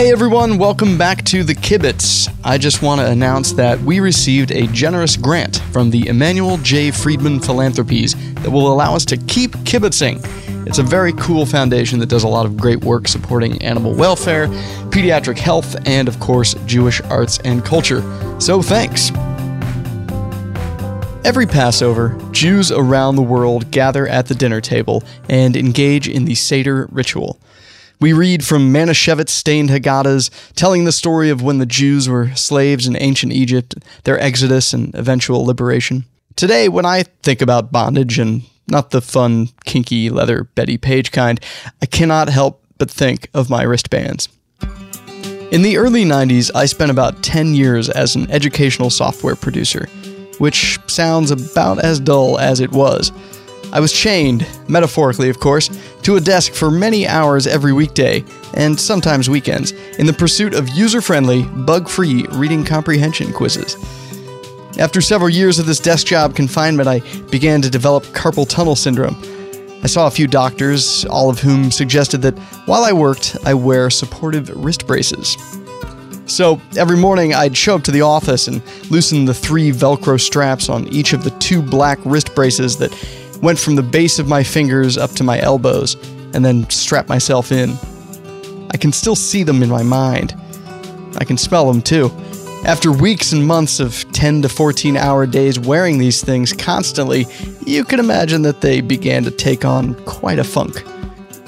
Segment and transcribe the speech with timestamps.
[0.00, 2.34] Hey everyone, welcome back to the Kibitz.
[2.42, 6.90] I just want to announce that we received a generous grant from the Emanuel J.
[6.90, 10.24] Friedman Philanthropies that will allow us to keep kibitzing.
[10.66, 14.46] It's a very cool foundation that does a lot of great work supporting animal welfare,
[14.88, 18.00] pediatric health, and of course, Jewish arts and culture.
[18.40, 19.10] So thanks.
[21.26, 26.36] Every Passover, Jews around the world gather at the dinner table and engage in the
[26.36, 27.38] Seder ritual.
[28.00, 32.86] We read from Manischewitz stained Haggadahs telling the story of when the Jews were slaves
[32.86, 36.06] in ancient Egypt, their exodus, and eventual liberation.
[36.34, 41.38] Today, when I think about bondage and not the fun, kinky leather Bettie Page kind,
[41.82, 44.30] I cannot help but think of my wristbands.
[45.50, 49.86] In the early 90s, I spent about 10 years as an educational software producer,
[50.38, 53.12] which sounds about as dull as it was.
[53.72, 55.70] I was chained, metaphorically of course,
[56.02, 58.24] to a desk for many hours every weekday,
[58.54, 63.76] and sometimes weekends, in the pursuit of user friendly, bug free reading comprehension quizzes.
[64.78, 69.16] After several years of this desk job confinement, I began to develop carpal tunnel syndrome.
[69.82, 73.88] I saw a few doctors, all of whom suggested that while I worked, I wear
[73.88, 75.36] supportive wrist braces.
[76.26, 80.68] So every morning I'd show up to the office and loosen the three Velcro straps
[80.68, 82.92] on each of the two black wrist braces that
[83.42, 85.94] went from the base of my fingers up to my elbows,
[86.34, 87.76] and then strapped myself in.
[88.72, 90.34] I can still see them in my mind.
[91.18, 92.10] I can smell them too.
[92.64, 97.26] After weeks and months of 10 to 14 hour days wearing these things constantly,
[97.66, 100.84] you can imagine that they began to take on quite a funk.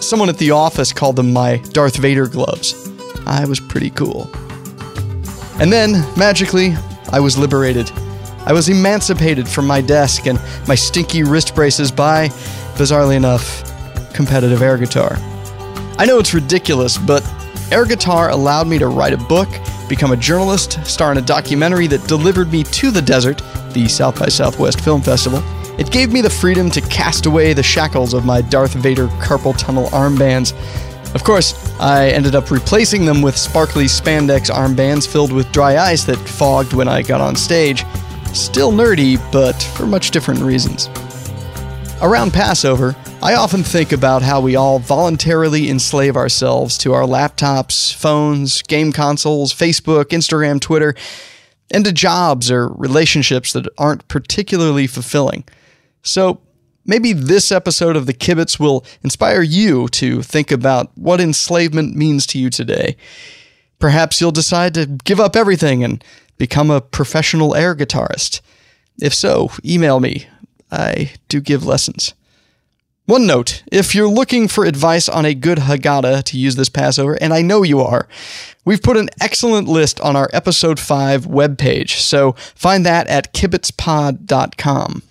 [0.00, 2.90] Someone at the office called them my Darth Vader gloves.
[3.26, 4.30] I was pretty cool.
[5.60, 6.74] And then, magically,
[7.12, 7.92] I was liberated.
[8.44, 12.28] I was emancipated from my desk and my stinky wrist braces by,
[12.74, 13.62] bizarrely enough,
[14.12, 15.16] competitive air guitar.
[15.98, 17.22] I know it's ridiculous, but
[17.70, 19.48] air guitar allowed me to write a book,
[19.88, 23.40] become a journalist, star in a documentary that delivered me to the desert,
[23.72, 25.40] the South by Southwest Film Festival.
[25.78, 29.56] It gave me the freedom to cast away the shackles of my Darth Vader carpal
[29.56, 30.52] tunnel armbands.
[31.14, 36.04] Of course, I ended up replacing them with sparkly spandex armbands filled with dry ice
[36.04, 37.84] that fogged when I got on stage.
[38.34, 40.88] Still nerdy, but for much different reasons.
[42.00, 47.94] Around Passover, I often think about how we all voluntarily enslave ourselves to our laptops,
[47.94, 50.94] phones, game consoles, Facebook, Instagram, Twitter,
[51.70, 55.44] and to jobs or relationships that aren't particularly fulfilling.
[56.02, 56.40] So,
[56.84, 62.26] maybe this episode of The Kibitz will inspire you to think about what enslavement means
[62.28, 62.96] to you today.
[63.78, 66.02] Perhaps you'll decide to give up everything and
[66.38, 68.40] become a professional air guitarist?
[69.00, 70.26] If so, email me.
[70.70, 72.14] I do give lessons.
[73.06, 77.14] One note if you're looking for advice on a good Haggadah to use this Passover,
[77.20, 78.06] and I know you are,
[78.64, 85.02] we've put an excellent list on our episode 5 webpage, so find that at kibitzpod.com.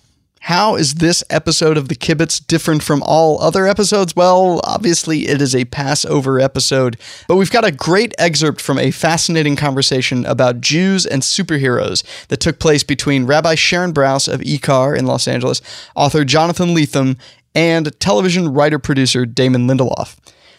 [0.46, 4.16] How is this episode of The Kibitz different from all other episodes?
[4.16, 6.96] Well, obviously, it is a Passover episode,
[7.28, 12.40] but we've got a great excerpt from a fascinating conversation about Jews and superheroes that
[12.40, 15.62] took place between Rabbi Sharon Brous of IKAR in Los Angeles,
[15.94, 17.20] author Jonathan Lethem,
[17.54, 20.16] and television writer producer Damon Lindelof.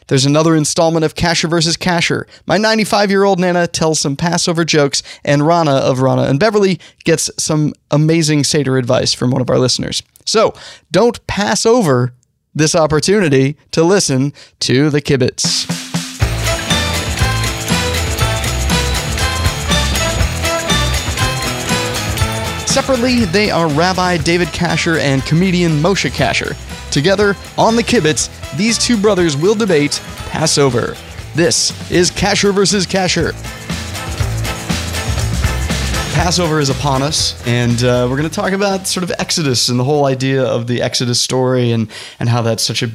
[0.08, 1.78] There's another installment of Kasher vs.
[1.78, 2.26] Kasher.
[2.46, 6.80] My 95 year old Nana tells some Passover jokes, and Rana of Rana and Beverly
[7.04, 10.04] gets some amazing Seder advice from one of our listeners.
[10.26, 10.54] So
[10.92, 12.14] don't pass over
[12.56, 15.70] this opportunity to listen to the Kibitz.
[22.68, 26.58] Separately, they are Rabbi David Kasher and comedian Moshe Kasher.
[26.94, 30.96] Together, on the Kibitz, these two brothers will debate Passover.
[31.34, 33.34] This is Kasher versus Kasher.
[36.14, 39.80] Passover is upon us, and uh, we're going to talk about sort of Exodus and
[39.80, 41.90] the whole idea of the Exodus story and
[42.20, 42.92] and how that's such a.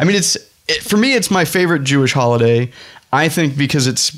[0.00, 0.36] I mean, it's
[0.66, 2.72] it, for me, it's my favorite Jewish holiday.
[3.12, 4.10] I think because it's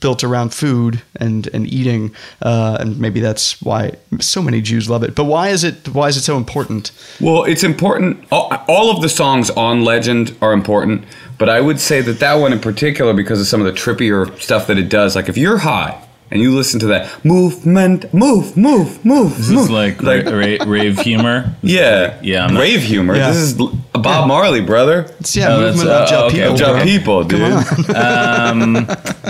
[0.00, 5.02] built around food and and eating, uh, and maybe that's why so many Jews love
[5.02, 5.14] it.
[5.14, 6.92] But why is it why is it so important?
[7.20, 8.24] Well, it's important.
[8.30, 11.04] All, all of the songs on Legend are important,
[11.38, 14.38] but I would say that that one in particular because of some of the trippier
[14.40, 15.16] stuff that it does.
[15.16, 19.36] Like if you're high and you listen to that movement, move, move, move.
[19.36, 19.64] This move.
[19.64, 21.54] is like, Like- ra- ra- rave humor.
[21.62, 23.14] yeah, Yeah, I'm not- rave humor.
[23.16, 23.28] Yeah.
[23.28, 25.06] This is L- Bob Marley, brother.
[25.20, 26.52] It's yeah, Oh, movement of Jah okay, people.
[26.52, 26.82] Of Jah bro.
[26.84, 27.64] people, dude.
[27.96, 28.76] Um,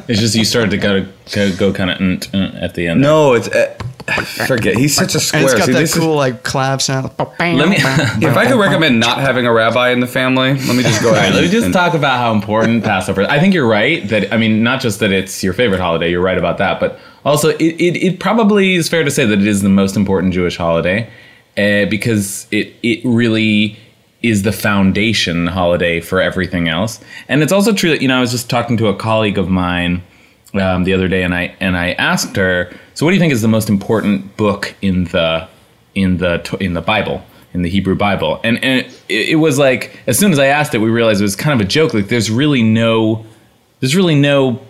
[0.08, 3.00] it's just you started to go, go, go kind of at the end.
[3.00, 3.74] No, it's uh,
[4.46, 4.76] forget.
[4.76, 5.42] He's such a square.
[5.42, 7.10] And it's got See, that this is- cool like clav sound.
[7.18, 7.76] let me.
[8.26, 11.12] if I could recommend not having a rabbi in the family, let me just go
[11.12, 11.26] ahead.
[11.30, 13.22] right, let me just and- talk about how important Passover.
[13.22, 13.28] is.
[13.28, 16.10] I think you're right that I mean not just that it's your favorite holiday.
[16.10, 16.85] You're right about that, but
[17.24, 20.34] also it, it, it probably is fair to say that it is the most important
[20.34, 21.08] Jewish holiday
[21.56, 23.76] uh, because it it really
[24.22, 27.00] is the foundation holiday for everything else.
[27.28, 29.48] And it's also true that you know I was just talking to a colleague of
[29.48, 30.02] mine
[30.54, 33.32] um, the other day, and I and I asked her, so what do you think
[33.32, 35.48] is the most important book in the
[35.94, 37.22] in the in the Bible?
[37.54, 40.74] In the Hebrew Bible, and and it, it was like as soon as I asked
[40.74, 41.94] it, we realized it was kind of a joke.
[41.94, 43.24] Like there's really no,
[43.80, 44.60] there's really no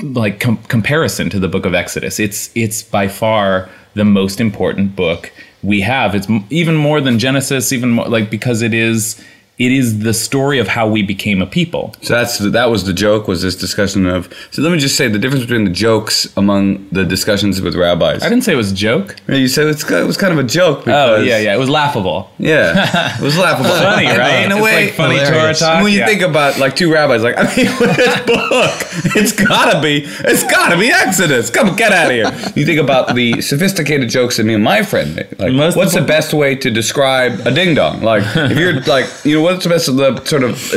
[0.00, 2.18] like com- comparison to the book of Exodus.
[2.20, 5.32] It's it's by far the most important book
[5.62, 6.14] we have.
[6.14, 9.22] It's m- even more than Genesis, even more like because it is
[9.58, 11.94] it is the story of how we became a people.
[12.02, 13.26] So that's that was the joke.
[13.26, 14.32] Was this discussion of?
[14.50, 18.22] So let me just say the difference between the jokes among the discussions with rabbis.
[18.22, 19.16] I didn't say it was a joke.
[19.28, 20.86] You said it's, it was kind of a joke.
[20.86, 22.30] Oh yeah, yeah, it was laughable.
[22.38, 23.70] yeah, it was laughable.
[23.70, 24.44] Funny, right?
[24.44, 25.18] In a It's way, like funny.
[25.24, 25.82] Torah talk.
[25.82, 26.06] when you yeah.
[26.06, 30.42] think about like two rabbis, like I mean, with this book, it's gotta be, it's
[30.44, 31.48] gotta be Exodus.
[31.48, 32.52] Come get out of here.
[32.56, 35.38] You think about the sophisticated jokes that me and my friend make.
[35.38, 38.02] Like, Most what's the best way to describe a ding dong?
[38.02, 40.72] Like, if you're like, you know, what's the best the sort of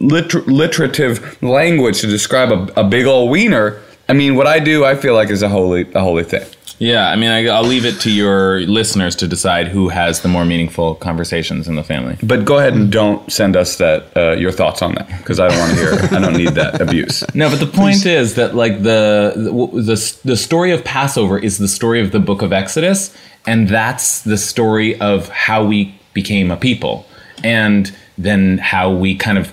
[0.00, 3.80] liter- literative language to describe a, a big old wiener?
[4.08, 6.46] I mean, what I do, I feel like is a holy, a holy thing.
[6.78, 10.28] Yeah, I mean, I, I'll leave it to your listeners to decide who has the
[10.28, 12.18] more meaningful conversations in the family.
[12.22, 15.48] But go ahead and don't send us that uh, your thoughts on that because I
[15.48, 15.92] don't want to hear.
[16.12, 17.24] I don't need that abuse.
[17.34, 21.58] No, but the point is that like the, the the the story of Passover is
[21.58, 23.14] the story of the book of Exodus,
[23.46, 27.06] and that's the story of how we became a people,
[27.44, 29.52] and then how we kind of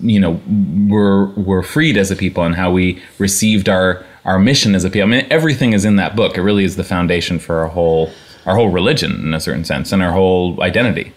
[0.00, 0.40] you know
[0.88, 4.90] were were freed as a people, and how we received our our mission as a
[4.90, 5.08] people.
[5.08, 6.36] I mean, everything is in that book.
[6.36, 8.10] It really is the foundation for our whole
[8.46, 11.12] our whole religion in a certain sense, and our whole identity.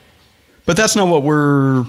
[0.66, 1.86] But that's not what we're.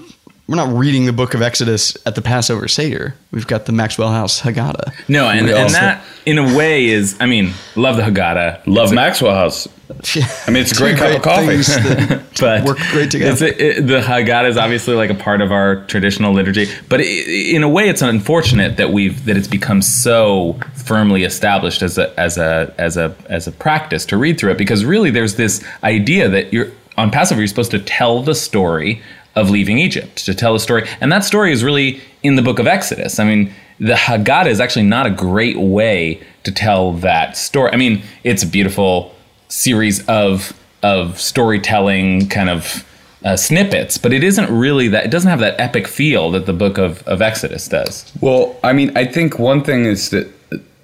[0.47, 3.15] We're not reading the book of Exodus at the Passover Seder.
[3.31, 4.93] We've got the Maxwell House Haggadah.
[5.09, 8.61] No, and, and also- that in a way is, I mean, love the Haggadah.
[8.67, 9.67] Love Maxwell House.
[10.47, 12.23] I mean, it's a great Two cup of coffee.
[12.39, 13.31] but work great together.
[13.31, 16.99] It's a, it, the Haggadah is obviously like a part of our traditional liturgy, but
[16.99, 21.97] i in a way, it's unfortunate that we've that it's become so firmly established as
[21.97, 25.35] a as a as a as a practice to read through it because really there's
[25.35, 29.01] this idea that you're on Passover you're supposed to tell the story
[29.35, 32.59] of leaving Egypt to tell a story, and that story is really in the book
[32.59, 33.19] of Exodus.
[33.19, 33.53] I mean.
[33.77, 37.71] The Haggadah is actually not a great way to tell that story.
[37.73, 39.13] I mean, it's a beautiful
[39.49, 42.85] series of of storytelling kind of
[43.25, 45.03] uh, snippets, but it isn't really that.
[45.03, 48.13] It doesn't have that epic feel that the book of, of Exodus does.
[48.21, 50.31] Well, I mean, I think one thing is that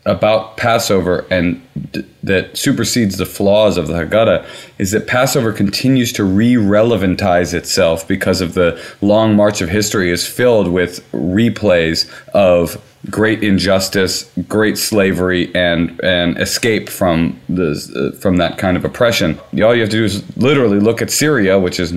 [0.06, 1.62] about Passover and
[1.92, 4.46] d- that supersedes the flaws of the Haggadah
[4.78, 10.28] is that Passover continues to re-relevantize itself because of the long march of history is
[10.28, 18.38] filled with replays of great injustice, great slavery, and and escape from the uh, from
[18.38, 19.40] that kind of oppression.
[19.64, 21.94] All you have to do is literally look at Syria, which is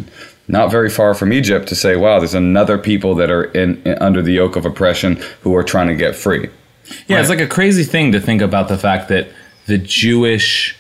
[0.49, 3.97] not very far from Egypt, to say, wow, there's another people that are in, in
[3.99, 6.51] under the yoke of oppression who are trying to get free.
[7.07, 9.29] Yeah, it's like a crazy thing to think about the fact that
[9.67, 10.77] the Jewish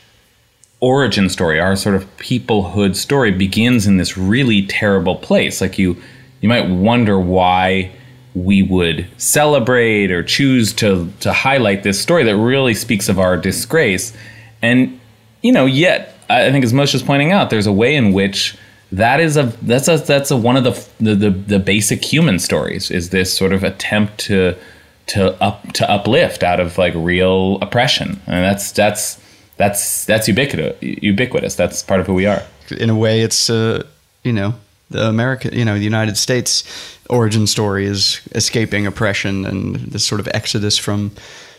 [0.80, 5.60] origin story, our sort of peoplehood story, begins in this really terrible place.
[5.60, 5.96] Like you,
[6.40, 7.92] you might wonder why
[8.34, 13.37] we would celebrate or choose to to highlight this story that really speaks of our
[13.37, 14.12] disgrace.
[14.61, 14.99] And
[15.42, 18.56] you know, yet I think as Moshe is pointing out, there's a way in which
[18.92, 22.38] that is a that's a that's a one of the the, the, the basic human
[22.38, 24.56] stories is this sort of attempt to
[25.06, 29.20] to up to uplift out of like real oppression and that's that's
[29.56, 33.84] that's that's ubiquitous ubiquitous that's part of who we are in a way, it's uh,
[34.23, 34.54] you know
[34.90, 36.64] the America, you know, the United States
[37.11, 41.11] origin story is escaping oppression and this sort of exodus from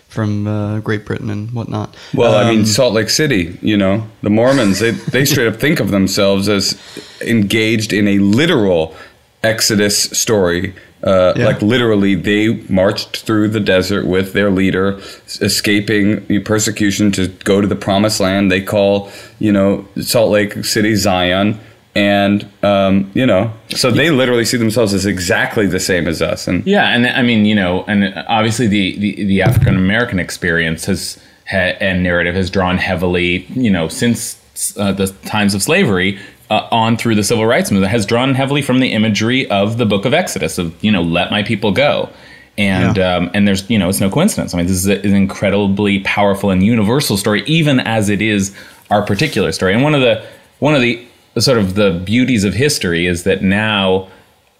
[0.08, 1.94] from uh, Great Britain and whatnot.
[2.14, 5.58] Well, I mean, Um, Salt Lake City, you know, the Mormons, they, they straight up
[5.60, 6.80] think of themselves as
[7.22, 8.96] engaged in a literal
[9.44, 10.74] Exodus story.
[11.06, 11.46] Uh, Yeah.
[11.46, 15.00] Like literally, they marched through the desert with their leader,
[15.42, 18.52] escaping persecution to go to the promised land.
[18.52, 21.60] They call, you know, Salt Lake City Zion.
[21.98, 26.46] And, um, you know, so they literally see themselves as exactly the same as us.
[26.48, 30.86] And yeah and i mean you know and obviously the the, the african american experience
[30.86, 31.18] has
[31.50, 34.38] ha, and narrative has drawn heavily you know since
[34.78, 38.62] uh, the times of slavery uh, on through the civil rights movement has drawn heavily
[38.62, 42.10] from the imagery of the book of exodus of you know let my people go
[42.58, 43.16] and Yeah.
[43.18, 44.54] um, and there's you know it's no coincidence.
[44.54, 48.56] I mean, this is a- an incredibly powerful and universal story, even as it is
[48.90, 49.74] our particular story.
[49.74, 50.22] And one of the
[50.60, 51.06] one of the
[51.40, 54.08] sort of the beauties of history is that now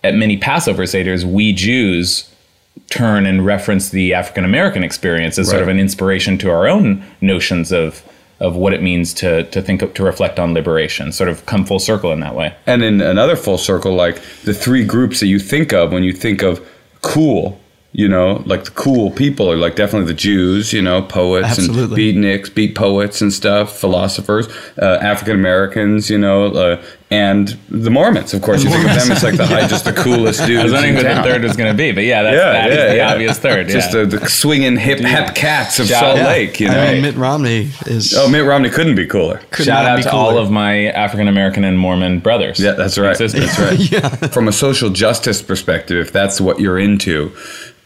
[0.04, 2.30] at many Passover seders, we Jews
[2.90, 7.02] turn and reference the African American experience as sort of an inspiration to our own
[7.22, 8.04] notions of
[8.40, 11.12] of what it means to to think to reflect on liberation.
[11.12, 12.56] Sort of come full circle in that way.
[12.66, 16.14] And in another full circle, like the three groups that you think of when you
[16.14, 16.66] think of
[17.02, 17.60] cool,
[17.92, 22.10] you know, like the cool people are like definitely the Jews, you know, poets Absolutely.
[22.10, 24.48] and beatniks, beat poets and stuff, philosophers,
[24.82, 28.34] uh, African Americans, you know, uh, and the Mormons.
[28.34, 30.60] Of course, you think of them as like the high, just the coolest dudes.
[30.60, 32.52] I was wondering in who the third was going to be, but yeah, that's, Yeah,
[32.52, 33.12] that is yeah, the yeah.
[33.12, 33.68] obvious third.
[33.68, 34.04] Just yeah.
[34.06, 36.28] the, the swinging hip hep cats of Shout- Salt Yeah.
[36.28, 36.80] Lake, you know.
[36.82, 38.16] I mean, Mitt Romney is.
[38.18, 39.40] oh, Mitt Romney couldn't be cooler.
[39.52, 40.24] could Shout out to cooler.
[40.24, 42.60] all of my African American and Mormon brothers.
[42.60, 43.16] Yeah, that's right.
[43.16, 43.46] and.
[43.46, 44.32] That's right.
[44.34, 47.32] From a social justice perspective, if that's what you're into,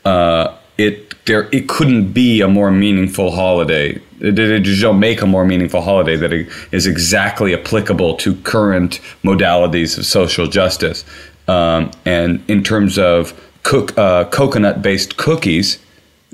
[0.05, 4.01] uh, it there it couldn't be a more meaningful holiday.
[4.19, 6.33] It, it, it just don't make a more meaningful holiday that
[6.71, 11.05] is exactly applicable to current modalities of social justice.
[11.47, 13.33] Um, and in terms of
[13.63, 15.79] cook uh, coconut-based cookies,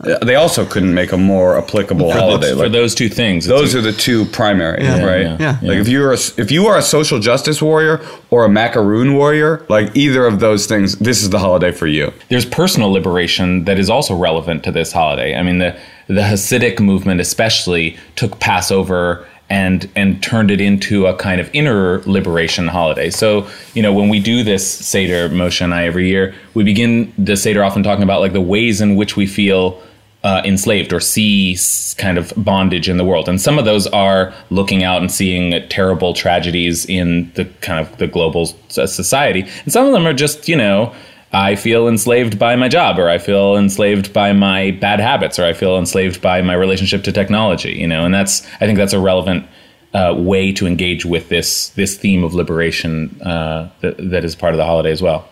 [0.03, 2.49] uh, they also couldn't make a more applicable holiday.
[2.49, 3.45] For Like, those two things.
[3.45, 5.05] those a- are the two primary, Yeah.
[5.05, 5.21] right?
[5.21, 5.57] Yeah, yeah.
[5.69, 9.65] Like if you're a, if you are a social justice warrior or a macaroon warrior,
[9.69, 12.11] like either of those things, this is the holiday for you.
[12.27, 15.33] there's personal liberation that is also relevant to this holiday.
[15.33, 21.15] I mean, the the Hasidic movement especially took Passover and and turned it into a
[21.15, 23.09] kind of inner liberation holiday.
[23.09, 27.13] So you know, when we do this Seder, Moshe and I every year, we begin
[27.17, 29.81] the Seder often talking about like the ways in which we feel.
[30.23, 31.55] Uh, enslaved or see
[31.99, 35.51] kind of bondage in the world, and some of those are looking out and seeing
[35.69, 40.49] terrible tragedies in the kind of the global society, and some of them are just
[40.49, 40.91] you know
[41.31, 45.43] I feel enslaved by my job, or I feel enslaved by my bad habits, or
[45.43, 47.73] I feel enslaved by my relationship to technology.
[47.73, 49.45] You know, and that's I think that's a relevant
[49.93, 54.53] uh, way to engage with this this theme of liberation uh, that, that is part
[54.53, 55.27] of the holiday as well.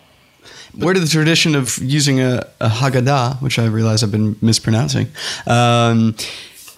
[0.76, 5.06] Where did the tradition of using a, a Haggadah, which I realize I've been mispronouncing,
[5.46, 6.16] um,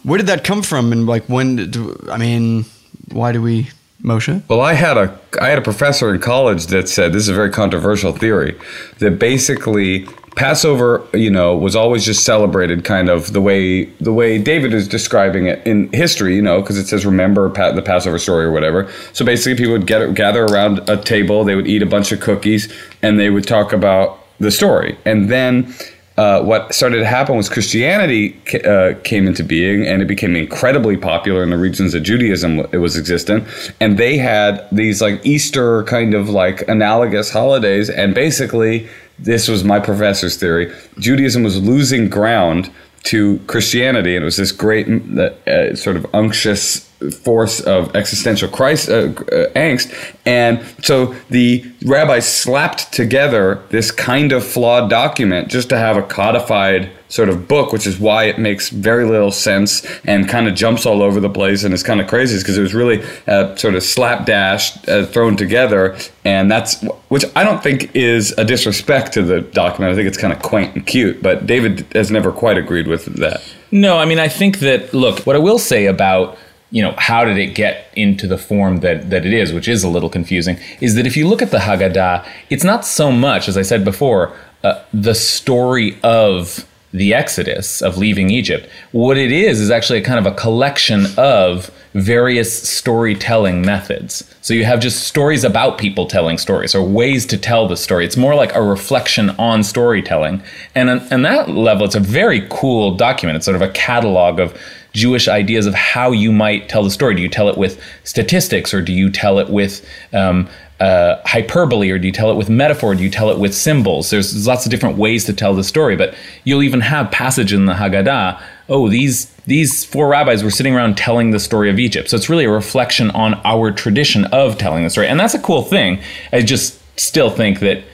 [0.03, 0.93] where did that come from?
[0.93, 1.57] And like, when?
[1.57, 2.67] Did, I mean,
[3.11, 3.71] why do we,
[4.03, 4.43] Moshe?
[4.49, 7.35] Well, I had a I had a professor in college that said this is a
[7.35, 8.59] very controversial theory
[8.99, 14.37] that basically Passover, you know, was always just celebrated kind of the way the way
[14.37, 18.45] David is describing it in history, you know, because it says remember the Passover story
[18.45, 18.91] or whatever.
[19.15, 22.21] So basically, people would get gather around a table, they would eat a bunch of
[22.21, 22.71] cookies,
[23.03, 25.75] and they would talk about the story, and then.
[26.17, 30.97] Uh, what started to happen was Christianity uh, came into being, and it became incredibly
[30.97, 33.47] popular in the regions that Judaism it was existent.
[33.81, 39.63] And they had these like Easter kind of like analogous holidays, and basically, this was
[39.63, 42.71] my professor's theory: Judaism was losing ground
[43.05, 46.91] to Christianity, and it was this great uh, sort of unctuous
[47.23, 49.93] force of existential Christ uh, uh, angst,
[50.25, 56.03] and so the rabbis slapped together this kind of flawed document just to have a
[56.03, 60.55] codified sort of book, which is why it makes very little sense and kind of
[60.55, 63.55] jumps all over the place and is kind of crazy because it was really uh,
[63.57, 69.13] sort of slapdash uh, thrown together, and that's which I don't think is a disrespect
[69.15, 69.93] to the document.
[69.93, 73.05] I think it's kind of quaint and cute, but David has never quite agreed with
[73.17, 73.43] that.
[73.71, 76.39] No, I mean I think that look, what I will say about
[76.71, 79.85] you know how did it get into the form that that it is, which is
[79.85, 83.49] a little confusing, is that if you look at the Haggadah, it's not so much
[83.49, 88.69] as I said before uh, the story of the Exodus of leaving Egypt.
[88.93, 94.35] What it is is actually a kind of a collection of various storytelling methods.
[94.41, 98.05] So you have just stories about people telling stories or ways to tell the story.
[98.05, 100.43] It's more like a reflection on storytelling.
[100.75, 103.37] And on, on that level, it's a very cool document.
[103.37, 104.59] It's sort of a catalog of
[104.97, 107.15] Jewish ideas of how you might tell the story.
[107.15, 110.49] Do you tell it with statistics or do you tell it with um,
[110.81, 112.95] uh, hyperbole or do you tell it with metaphor?
[112.95, 114.09] Do you tell it with symbols?
[114.09, 117.53] There's, there's lots of different ways to tell the story, but you'll even have passage
[117.53, 118.43] in the Haggadah.
[118.71, 122.11] Oh, these these four rabbis were sitting around telling the story of Egypt.
[122.11, 125.39] So it's really a reflection on our tradition of telling the story, and that's a
[125.39, 126.01] cool thing.
[126.33, 127.85] I just still think that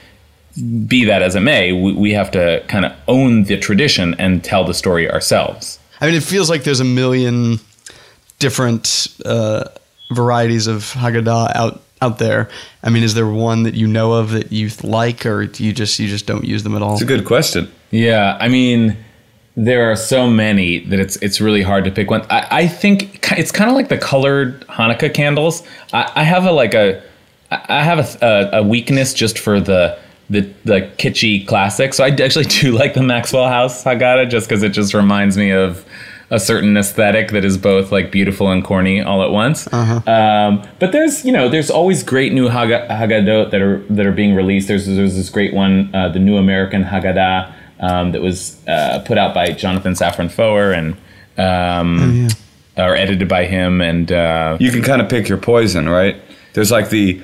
[0.87, 4.43] be that as it may, we, we have to kind of own the tradition and
[4.43, 5.79] tell the story ourselves.
[6.03, 7.61] I mean, it feels like there's a million
[8.37, 9.69] different uh,
[10.11, 12.49] varieties of Haggadah out out there.
[12.83, 15.71] I mean, is there one that you know of that you like, or do you
[15.71, 16.95] just you just don't use them at all?
[16.95, 17.71] It's a good question.
[17.91, 18.97] Yeah, I mean,
[19.55, 22.23] there are so many that it's it's really hard to pick one.
[22.29, 25.63] I, I think it's kind of like the colored Hanukkah candles.
[25.93, 27.01] I, I have a like a
[27.49, 29.97] I have a, a, a weakness just for the
[30.33, 31.97] the the kitschy classics.
[31.97, 35.51] So I actually do like the Maxwell House Haggadah just because it just reminds me
[35.51, 35.85] of
[36.29, 39.71] a certain aesthetic that is both like beautiful and corny all at once.
[40.07, 44.11] Um, but there's you know there's always great new Haga- Haggadot that are that are
[44.11, 44.67] being released.
[44.67, 49.17] There's there's this great one, uh, the New American Haggadah, um, that was uh, put
[49.17, 50.95] out by Jonathan Safran Foer and
[51.37, 52.27] um,
[52.77, 54.11] or edited by him and.
[54.11, 56.15] Uh, you can kind of pick your poison, right?
[56.53, 57.19] There's like the,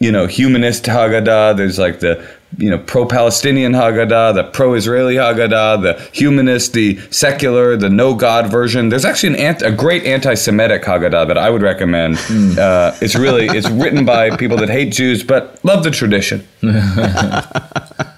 [0.00, 1.56] you know, humanist Haggadah.
[1.56, 2.26] There's like the,
[2.56, 8.88] you know, pro-Palestinian Haggadah, the pro-Israeli Haggadah, the humanist, the secular, the no-God version.
[8.88, 12.16] There's actually an ant- a great anti-Semitic Haggadah that I would recommend.
[12.58, 16.46] Uh, it's really it's written by people that hate Jews but love the tradition.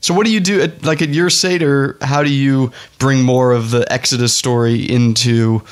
[0.00, 1.96] So what do you do at, like at your Seder?
[2.00, 5.62] How do you bring more of the Exodus story into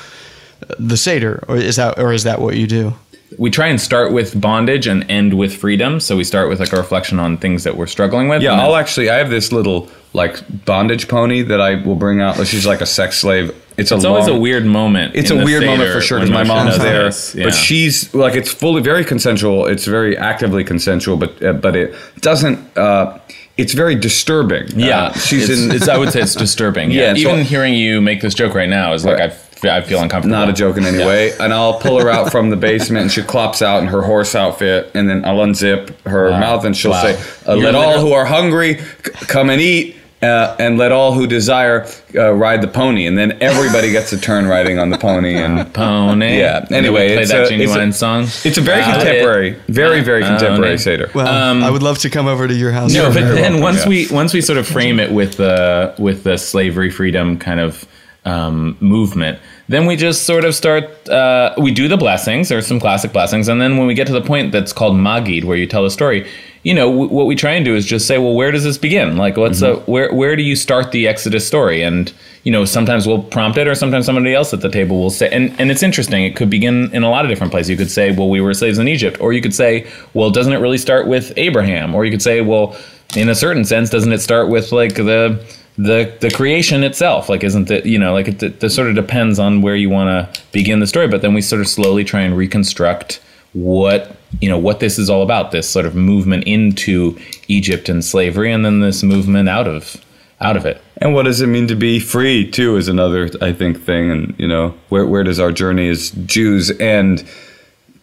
[0.77, 1.43] the Seder?
[1.47, 2.93] Or is that or is that what you do?
[3.37, 5.99] We try and start with bondage and end with freedom.
[5.99, 8.41] So we start with like a reflection on things that we're struggling with.
[8.41, 9.09] Yeah, I'll actually.
[9.09, 12.35] I have this little like bondage pony that I will bring out.
[12.47, 13.49] She's like a sex slave.
[13.77, 15.15] It's, it's a always long- a weird moment.
[15.15, 17.11] It's a weird moment for sure because my mom's there.
[17.35, 17.45] Yeah.
[17.49, 19.67] but she's like it's fully very consensual.
[19.67, 22.57] It's very actively consensual, but uh, but it doesn't.
[22.77, 23.19] Uh,
[23.57, 24.67] it's very disturbing.
[24.79, 25.71] yeah, Uh, she's in.
[25.75, 26.91] it's, I would say it's disturbing.
[26.91, 29.31] Yeah, Yeah, and so- even hearing you make this joke right now is like Right.
[29.31, 30.35] I, I feel uncomfortable.
[30.37, 31.31] not a joke in any way.
[31.39, 34.35] And I'll pull her out from the basement, and she clops out in her horse
[34.35, 36.39] outfit, and then I'll unzip her Wow.
[36.39, 37.01] mouth, and she'll Wow.
[37.03, 40.91] say, uh, You're "Let all who are hungry c- come and eat." Uh, and let
[40.91, 41.85] all who desire
[42.15, 45.71] uh, ride the pony, and then everybody gets a turn riding on the pony, and
[45.75, 46.39] Pony.
[46.39, 48.23] Yeah, anyway, play it's that a- it's genuine a- song.
[48.43, 48.93] It's a very Got it.
[49.05, 51.11] contemporary, very very Uh, contemporary uh, Seder.
[51.13, 51.27] Well,
[51.63, 52.95] I would love to come over to your house.
[52.95, 53.89] No, but then welcome, once yeah.
[53.89, 57.85] we once we sort of frame it with the with the slavery freedom kind of
[58.31, 60.83] um, movement, then we just sort of start.
[61.09, 62.49] Uh, we do the blessings.
[62.49, 65.43] There's some classic blessings, and then when we get to the point that's called magid,
[65.45, 66.25] where you tell a story,
[66.63, 68.77] you know, w- what we try and do is just say, well, where does this
[68.77, 69.17] begin?
[69.17, 69.79] Like, what's Mm-hmm.
[69.81, 71.81] uh where where do you start the Exodus story?
[71.83, 72.11] And
[72.43, 75.29] you know, sometimes we'll prompt it, or sometimes somebody else at the table will say,
[75.29, 76.23] and and it's interesting.
[76.25, 77.69] It could begin in a lot of different places.
[77.69, 80.53] You could say, well, we were slaves in Egypt, or you could say, well, doesn't
[80.53, 81.95] it really start with Abraham?
[81.95, 82.75] Or you could say, well,
[83.15, 85.39] in a certain sense, doesn't it start with like the
[85.77, 87.29] the the creation itself?
[87.29, 90.33] Like, isn't it you know like it, it, sort of depends on where you want
[90.33, 91.07] to begin the story.
[91.07, 93.21] But then we sort of slowly try and reconstruct
[93.53, 95.51] what you know what this is all about.
[95.51, 99.97] This sort of movement into Egypt and slavery, and then this movement out of
[100.41, 100.81] out of it.
[100.97, 104.35] And what does it mean to be free too is another I think thing and
[104.37, 107.27] you know where where does our journey as Jews end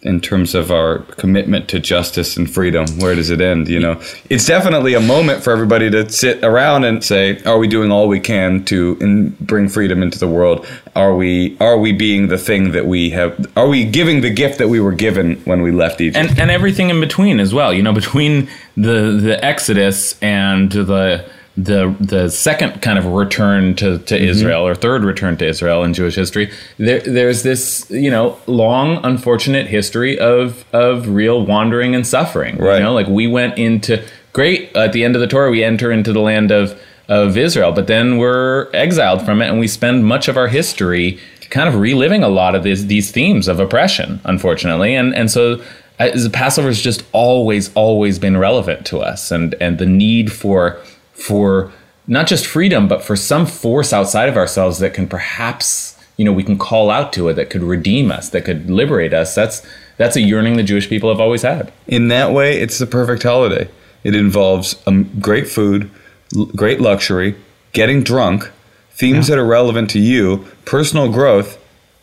[0.04, 4.00] in terms of our commitment to justice and freedom where does it end you know
[4.30, 8.06] it's definitely a moment for everybody to sit around and say are we doing all
[8.08, 12.38] we can to in, bring freedom into the world are we are we being the
[12.38, 15.70] thing that we have are we giving the gift that we were given when we
[15.70, 17.72] left Egypt and and everything in between as well.
[17.72, 21.24] You know, between the the Exodus and the
[21.56, 24.24] the the second kind of return to, to Mm-hmm.
[24.24, 29.04] Israel or third return to Israel in Jewish history, there there's this you know long
[29.04, 32.56] unfortunate history of of real wandering and suffering.
[32.58, 32.78] Right.
[32.78, 35.92] You know, like we went into great at the end of the Torah, we enter
[35.92, 40.06] into the land of of Israel, but then we're exiled from it, and we spend
[40.06, 41.18] much of our history
[41.50, 45.62] kind of reliving a lot of these these themes of oppression, unfortunately, and and so
[46.00, 50.32] uh, the Passover has just always always been relevant to us, and and the need
[50.32, 50.80] for
[51.24, 51.72] for
[52.06, 56.32] not just freedom, but for some force outside of ourselves that can perhaps you know
[56.32, 59.34] we can call out to it that could redeem us, that could liberate us.
[59.34, 61.72] That's that's a yearning the Jewish people have always had.
[61.86, 63.68] in that way, it's the perfect holiday.
[64.02, 65.90] It involves um, great food,
[66.36, 67.36] l- great luxury,
[67.72, 68.50] getting drunk,
[68.90, 71.58] themes that are relevant to you, personal growth,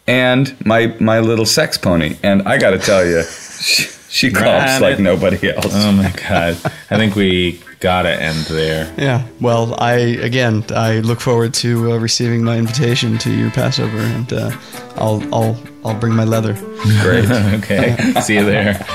[0.07, 2.17] and my my little sex pony.
[2.23, 3.23] And I got to tell you,
[3.61, 5.73] she, she coughs like nobody else.
[5.73, 6.57] Oh my god!
[6.89, 8.93] I think we gotta end there.
[8.97, 9.27] Yeah.
[9.41, 14.31] Well, I again, I look forward to uh, receiving my invitation to your Passover, and
[14.31, 14.51] uh,
[14.95, 16.53] I'll I'll I'll bring my leather.
[17.01, 17.29] Great.
[17.29, 18.79] okay, see you there.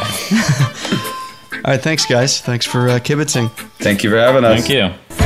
[1.64, 1.83] All right.
[1.83, 2.40] Thanks, guys.
[2.40, 3.51] Thanks for uh, kibitzing.
[3.79, 4.66] Thank you for having us.
[4.66, 5.25] Thank you.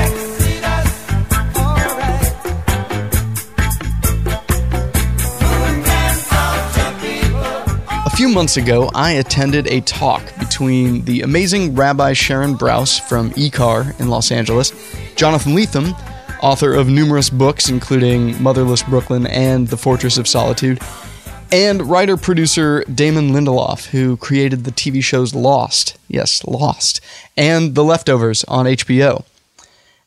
[8.21, 13.99] Few months ago, I attended a talk between the amazing Rabbi Sharon Brous from IKAR
[13.99, 14.75] in Los Angeles,
[15.17, 15.99] Jonathan Lethem,
[16.43, 20.83] author of numerous books including Motherless Brooklyn and The Fortress of Solitude,
[21.51, 27.01] and writer producer Damon Lindelof, who created the TV shows Lost, yes, Lost,
[27.39, 29.25] and The Leftovers on HBO.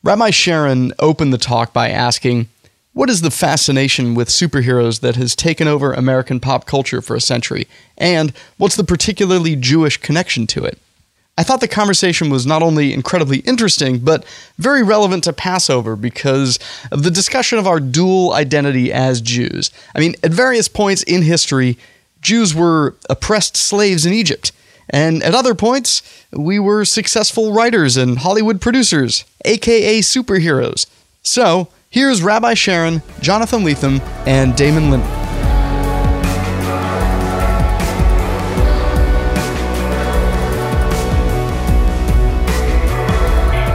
[0.04, 2.48] Rabbi Sharon opened the talk by asking,
[2.94, 7.20] What is the fascination with superheroes that has taken over American pop culture for a
[7.20, 7.66] century?
[7.98, 10.78] And what's the particularly Jewish connection to it?
[11.36, 14.24] I thought the conversation was not only incredibly interesting, but
[14.58, 16.60] very relevant to Passover because
[16.92, 19.72] of the discussion of our dual identity as Jews.
[19.96, 21.76] I mean, at various points in history,
[22.20, 24.52] Jews were oppressed slaves in Egypt.
[24.88, 30.86] And at other points, we were successful writers and Hollywood producers, aka superheroes.
[31.24, 35.33] So, here's Rabbi Sharon, Jonathan Lethem, and Damon Lindelof.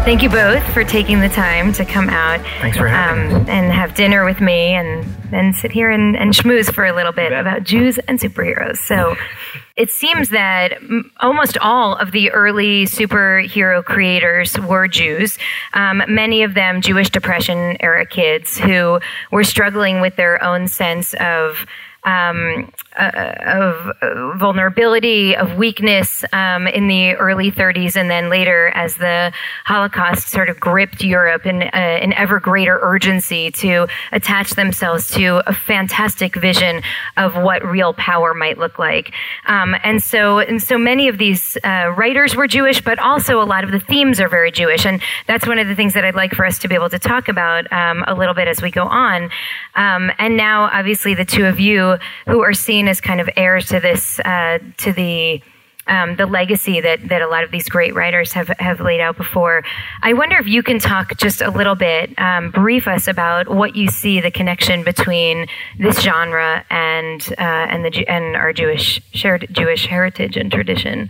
[0.10, 3.72] Thank you both for taking the time to come out Thanks for having um, and
[3.72, 7.32] have dinner with me and and sit here and, and schmooze for a little bit
[7.32, 8.78] about Jews and superheroes.
[8.78, 9.16] So
[9.76, 15.38] it seems that m- almost all of the early superhero creators were Jews.
[15.76, 19.00] Um, many of them Jewish Depression era kids who
[19.32, 21.68] were struggling with their own sense of
[22.10, 28.96] um, uh, of vulnerability, of weakness um, in the early 30s, and then later as
[28.96, 29.32] the
[29.66, 35.42] Holocaust sort of gripped Europe in uh, an ever greater urgency to attach themselves to
[35.48, 36.82] a fantastic vision
[37.18, 39.14] of what real power might look like.
[39.46, 43.46] Um, and so, and so many of these uh, writers were Jewish, but also a
[43.46, 46.16] lot of the themes are very Jewish, and that's one of the things that I'd
[46.16, 48.72] like for us to be able to talk about um, a little bit as we
[48.72, 49.30] go on.
[49.76, 53.68] Um, and now, obviously, the two of you who are seen as kind of heirs
[53.68, 55.42] to this, uh, to the
[55.90, 59.18] um, the legacy that, that a lot of these great writers have, have laid out
[59.18, 59.64] before.
[60.04, 63.76] I wonder if you can talk just a little bit, um, brief us about what
[63.76, 65.48] you see the connection between
[65.80, 71.10] this genre and uh, and the and our Jewish shared Jewish heritage and tradition.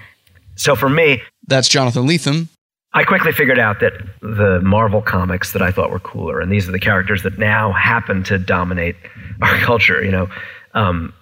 [0.56, 2.48] So for me, That's Jonathan Lethem.
[2.92, 6.68] I quickly figured out that the Marvel comics that I thought were cooler, and these
[6.68, 8.96] are the characters that now happen to dominate
[9.42, 10.04] our culture.
[10.04, 10.28] You know,
[10.74, 11.14] um,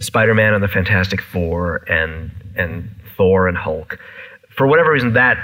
[0.00, 3.98] Spider-Man and the Fantastic Four, and and Thor and Hulk.
[4.50, 5.38] For whatever reason, that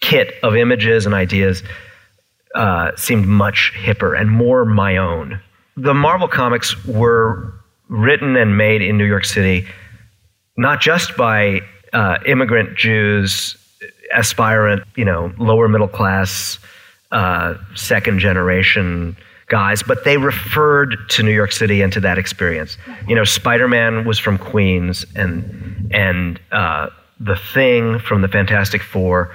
[0.00, 1.62] kit of images and ideas
[2.54, 5.40] uh, seemed much hipper and more my own.
[5.76, 7.52] The Marvel comics were
[7.88, 9.66] written and made in New York City,
[10.56, 11.60] not just by
[11.92, 13.56] uh, immigrant Jews,
[14.12, 16.58] aspirant, you know, lower middle class,
[17.10, 19.16] uh, second generation
[19.48, 22.76] guys, but they referred to New York City and to that experience.
[23.06, 26.88] You know, Spider Man was from Queens, and and uh,
[27.20, 29.34] the Thing from the Fantastic Four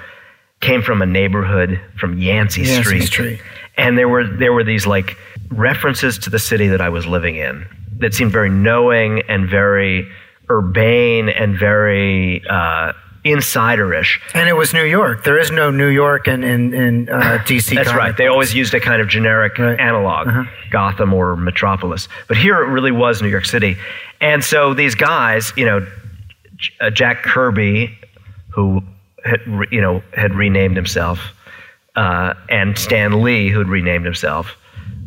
[0.60, 3.06] came from a neighborhood from Yancey, Yancey Street.
[3.06, 3.42] Street.
[3.76, 5.16] And there were there were these like
[5.50, 7.66] references to the city that I was living in
[7.98, 10.08] that seemed very knowing and very
[10.50, 12.92] urbane and very uh,
[13.24, 14.20] insiderish.
[14.34, 15.24] And it was New York.
[15.24, 17.74] There is no New York in in, in uh, DC.
[17.74, 18.16] That's right.
[18.16, 19.78] They always used a kind of generic Right.
[19.78, 20.44] analog, Uh-huh.
[20.70, 22.08] Gotham or Metropolis.
[22.28, 23.76] But here it really was New York City.
[24.20, 25.80] And so these guys, you know,
[26.56, 27.96] J- uh, Jack Kirby,
[28.48, 28.82] who
[29.24, 31.18] had, re- you know, had renamed himself,
[31.96, 34.56] uh, and Stan Lee, who had renamed himself,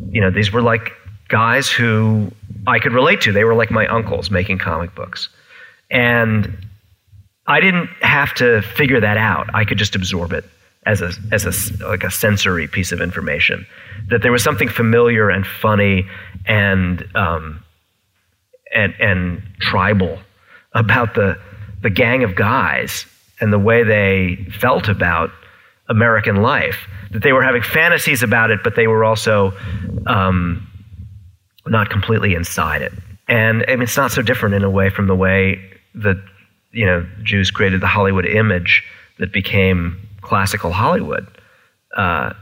[0.10, 0.92] you know, these were like
[1.30, 2.32] guys who
[2.68, 3.32] I could relate to.
[3.32, 5.30] They were like my uncles making comic books.
[5.90, 6.58] And
[7.46, 9.48] I didn't have to figure that out.
[9.54, 10.46] I could just absorb it
[10.86, 13.66] as a as a like a sensory piece of information.
[14.10, 16.08] That there was something familiar and funny
[16.46, 17.64] and um,
[18.74, 20.20] and and tribal
[20.74, 21.38] about the
[21.82, 23.06] the gang of guys
[23.42, 25.30] and the way they felt about
[25.90, 26.88] American life.
[27.12, 29.52] That they were having fantasies about it, but they were also
[30.08, 30.68] um,
[31.68, 32.94] not completely inside it.
[33.28, 35.60] And I mean, it's not so different in a way from the way
[35.96, 36.18] that
[36.74, 38.84] you know Jews created the Hollywood image
[39.20, 41.28] that became classical Hollywood.
[41.96, 42.34] Uh,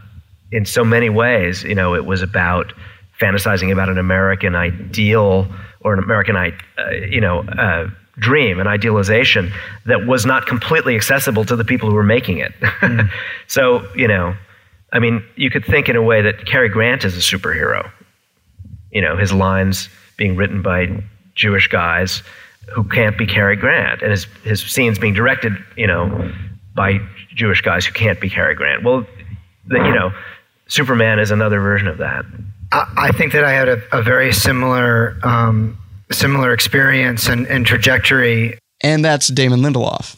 [0.51, 2.73] in so many ways, you know, it was about
[3.19, 5.47] fantasizing about an American ideal
[5.81, 6.51] or an American, uh,
[7.09, 9.51] you know, uh, dream, an idealization
[9.85, 12.53] that was not completely accessible to the people who were making it.
[13.47, 14.35] so, you know,
[14.93, 17.89] I mean, you could think in a way that Cary Grant is a superhero.
[18.91, 21.01] You know, his lines being written by
[21.35, 22.23] Jewish guys
[22.73, 26.31] who can't be Cary Grant, and his his scenes being directed, you know,
[26.75, 26.99] by
[27.35, 28.83] Jewish guys who can't be Cary Grant.
[28.83, 29.05] Well,
[29.67, 30.11] the, you know,
[30.67, 32.25] Superman is another version of that.
[32.71, 35.77] I, I think that I had a, a very similar um,
[36.11, 38.57] similar experience and, and trajectory.
[38.81, 40.17] And that's Damon Lindelof.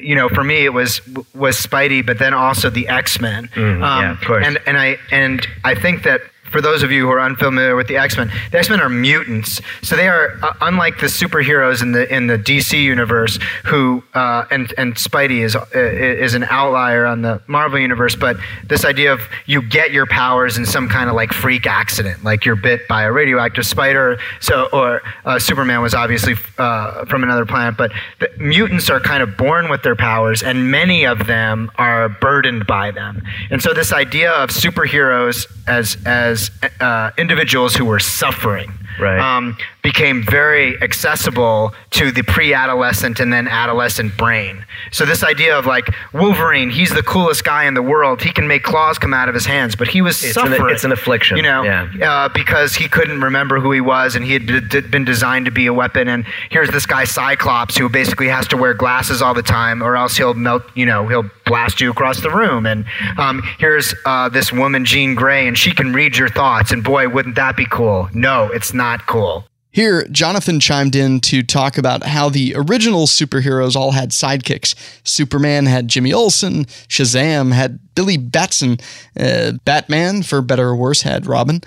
[0.00, 3.48] You know, for me, it was was Spidey, but then also the X Men.
[3.48, 4.46] Mm, yeah, of course.
[4.46, 7.88] And and I and I think that for those of you who are unfamiliar with
[7.88, 9.60] the X-Men, the X-Men are mutants.
[9.82, 14.44] So they are uh, unlike the superheroes in the in the DC universe, who uh,
[14.50, 18.16] and and Spidey is uh, is an outlier on the Marvel universe.
[18.16, 22.24] But this idea of you get your powers in some kind of like freak accident,
[22.24, 24.18] like you're bit by a radioactive spider.
[24.40, 27.92] So or uh, Superman was obviously uh, from another planet, but
[28.38, 32.90] mutants are kind of born with their powers, and many of them are burdened by
[32.90, 33.22] them.
[33.50, 36.37] And so this idea of superheroes as as
[36.80, 39.18] uh, individuals who were suffering Right.
[39.18, 44.64] um, became very accessible to the pre-adolescent and then adolescent brain.
[44.92, 48.20] So this idea of like Wolverine, he's the coolest guy in the world.
[48.22, 50.74] He can make claws come out of his hands, but he was It's an- suffering.
[50.74, 51.88] it's an affliction, you know, yeah.
[52.02, 55.46] uh, because he couldn't remember who he was, and he had d- d- been designed
[55.46, 56.08] to be a weapon.
[56.08, 59.96] And here's this guy Cyclops who basically has to wear glasses all the time, or
[59.96, 60.62] else he'll melt.
[60.74, 62.66] You know, he'll blast you across the room.
[62.66, 62.84] And
[63.16, 66.72] um, here's uh, this woman Jean Grey, and she can read your thoughts.
[66.72, 68.08] And boy, wouldn't that be cool?
[68.12, 69.44] No, it's not cool.
[69.70, 74.74] Here, Jonathan chimed in to talk about how the original superheroes all had sidekicks.
[75.04, 78.78] Superman had Jimmy Olsen, Shazam had Billy Batson,
[79.20, 81.60] uh, Batman, for better or worse, had Robin.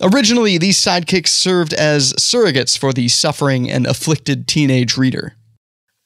[0.00, 5.34] Originally, these sidekicks served as surrogates for the suffering and afflicted teenage reader.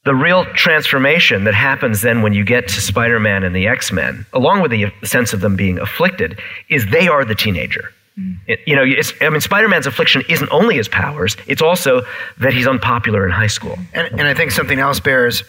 [0.07, 4.63] the real transformation that happens then when you get to Spider-Man and the X-Men, along
[4.63, 6.39] with the sense of them being afflicted,
[6.69, 7.93] is they are the teenager.
[8.19, 8.39] Mm.
[8.47, 8.83] It- you know,
[9.21, 12.03] I mean, Spider-Man's affliction isn't only his powers; it's also
[12.39, 13.79] that he's unpopular in high school.
[13.93, 15.43] And, and I think something else bears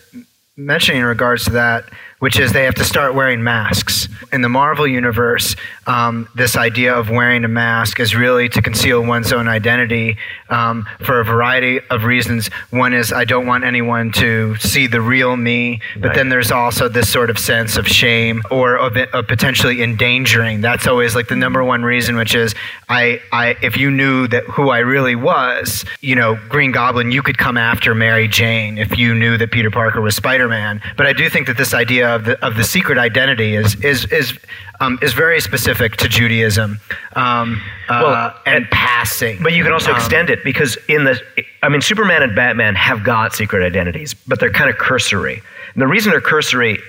[0.58, 1.86] mentioning in regards to that,
[2.20, 4.08] which is they have to start wearing masks.
[4.34, 9.06] In the Marvel universe, um, this idea of wearing a mask is really to conceal
[9.06, 10.18] one's own identity
[10.50, 12.50] um, for a variety of reasons.
[12.72, 16.90] One is I don't want anyone to see the real me, but then there's also
[16.90, 20.62] this sort of sense of shame or of, it, of potentially endangering.
[20.62, 22.56] That's always like the number one reason, which is
[22.90, 27.22] I, I if you knew that who I really was, you know, Green Goblin, you
[27.22, 30.82] could come after Mary Jane if you knew that Peter Parker was Spider-Man.
[30.96, 34.06] But I do think that this idea of the of the secret identity is is
[34.06, 34.34] is
[34.80, 36.80] um, is very specific to Judaism
[37.16, 39.42] um, uh, Well, and, and- passing.
[39.42, 41.20] But you can also Um, extend it because in the,
[41.64, 45.42] I mean, Superman and Batman have got secret identities, but they're kind of cursory.
[45.74, 46.80] And the reason they're cursory,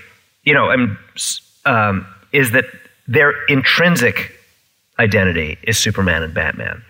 [0.45, 0.99] you know, um,
[1.65, 2.67] um, is that
[3.07, 4.33] their intrinsic
[4.99, 6.83] identity is Superman and Batman.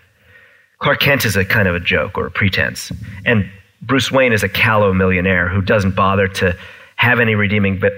[0.81, 2.93] Clark Kent is a kind of a joke or a pretense,
[3.25, 3.49] and
[3.83, 6.57] Bruce Wayne is a callow millionaire who doesn't bother to
[6.99, 7.91] have any redeeming vi-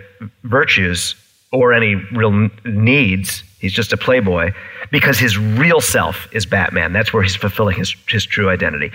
[0.44, 1.14] virtues
[1.52, 3.42] or any real needs.
[3.58, 4.52] He's just a playboy
[4.90, 6.92] because his real self is Batman.
[6.92, 8.92] That's where he's fulfilling his, his true identity.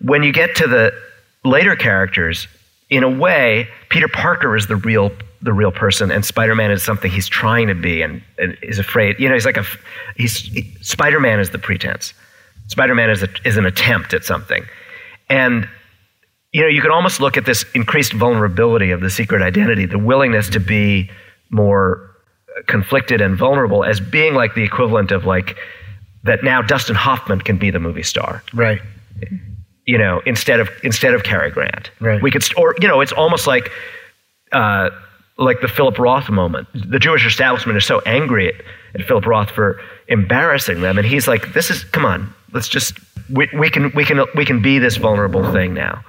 [0.00, 0.92] When you get to the
[1.44, 2.46] later characters,
[2.90, 6.82] in a way, Peter Parker is the real the real person, and Spider Man is
[6.82, 9.20] something he's trying to be and, and is afraid.
[9.20, 9.64] You know, he's like a
[10.16, 12.12] he's he, Spider Man is the pretense.
[12.66, 14.64] Spider Man is a, is an attempt at something,
[15.28, 15.68] and
[16.52, 19.98] you know you can almost look at this increased vulnerability of the secret identity, the
[19.98, 21.10] willingness to be
[21.50, 22.04] more
[22.66, 25.56] conflicted and vulnerable, as being like the equivalent of like
[26.24, 26.42] that.
[26.42, 28.80] Now Dustin Hoffman can be the movie star right.
[29.86, 31.90] you know, instead of instead of Cary Grant.
[32.00, 32.22] Right.
[32.22, 33.70] We could, or you know, it's almost like,
[34.52, 34.90] uh,
[35.38, 36.68] like the Philip Roth moment.
[36.74, 41.28] The Jewish establishment is so angry at, at Philip Roth for embarrassing them, and he's
[41.28, 42.98] like, "This is come on, let's just
[43.30, 46.02] we, we can we can we can be this vulnerable thing now."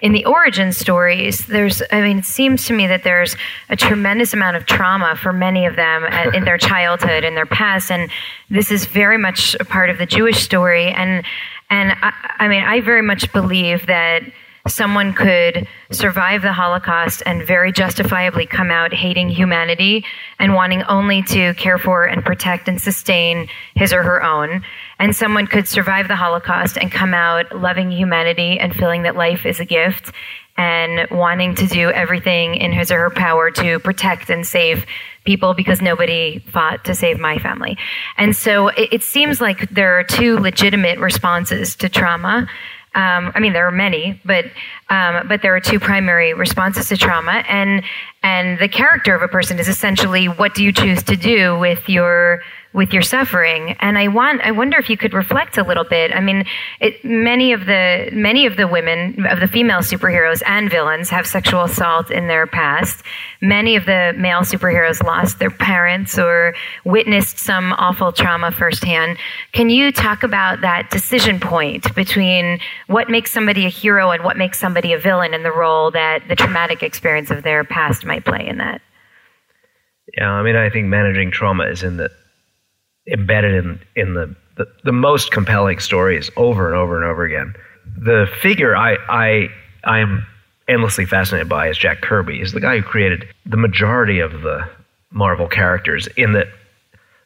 [0.00, 3.36] In the origin stories, there's, I mean, it seems to me that there's
[3.68, 7.90] a tremendous amount of trauma for many of them in their childhood and their past.
[7.90, 8.10] And
[8.48, 10.88] this is very much a part of the Jewish story.
[10.92, 11.24] And,
[11.68, 14.22] and I, I mean, I very much believe that
[14.68, 20.04] someone could survive the Holocaust and very justifiably come out hating humanity
[20.38, 24.62] and wanting only to care for and protect and sustain his or her own.
[24.98, 29.46] And someone could survive the Holocaust and come out loving humanity and feeling that life
[29.46, 30.12] is a gift
[30.58, 34.84] and wanting to do everything in his or her power to protect and save
[35.24, 37.78] people because nobody fought to save my family.
[38.16, 42.48] And so it, it seems like there are two legitimate responses to trauma.
[42.94, 44.46] Um, I mean, there are many, but
[44.88, 47.82] um, but there are two primary responses to trauma, and
[48.22, 51.88] and the character of a person is essentially what do you choose to do with
[51.88, 52.42] your
[52.78, 53.72] with your suffering.
[53.80, 56.14] And I want I wonder if you could reflect a little bit.
[56.14, 56.44] I mean,
[56.80, 61.26] it, many of the many of the women of the female superheroes and villains have
[61.26, 63.04] sexual assault in their past.
[63.42, 69.18] Many of the male superheroes lost their parents or witnessed some awful trauma firsthand.
[69.50, 74.36] Can you talk about that decision point between what makes somebody a hero and what
[74.36, 78.24] makes somebody a villain and the role that the traumatic experience of their past might
[78.24, 78.80] play in that?
[80.16, 82.08] Yeah, I mean, I think managing trauma is in the
[83.10, 87.54] embedded in in the the, the most compelling stories over and over and over again.
[87.96, 89.48] The figure I I
[89.84, 90.26] I am
[90.68, 92.38] endlessly fascinated by is Jack Kirby.
[92.38, 94.68] He's the guy who created the majority of the
[95.10, 96.06] Marvel characters.
[96.16, 96.48] In that,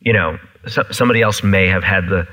[0.01, 2.29] you know, so, somebody else may have had the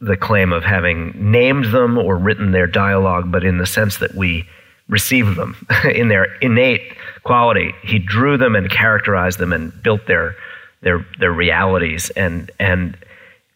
[0.00, 4.14] the claim of having named them or written their dialogue, but in the sense that
[4.14, 4.46] we
[4.88, 10.34] receive them in their innate quality, he drew them and characterized them and built their
[10.82, 12.10] their their realities.
[12.10, 12.96] And and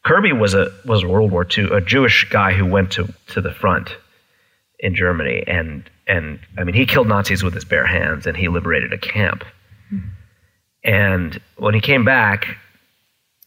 [0.04, 3.52] Kirby was a was World War II a Jewish guy who went to to the
[3.52, 3.96] front
[4.78, 8.48] in Germany and and I mean he killed Nazis with his bare hands and he
[8.48, 9.44] liberated a camp.
[10.84, 12.58] And when he came back,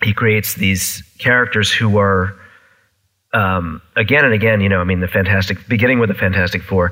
[0.03, 2.33] he creates these characters who are
[3.33, 6.91] um, again and again, you know, I mean, the Fantastic, beginning with the Fantastic Four,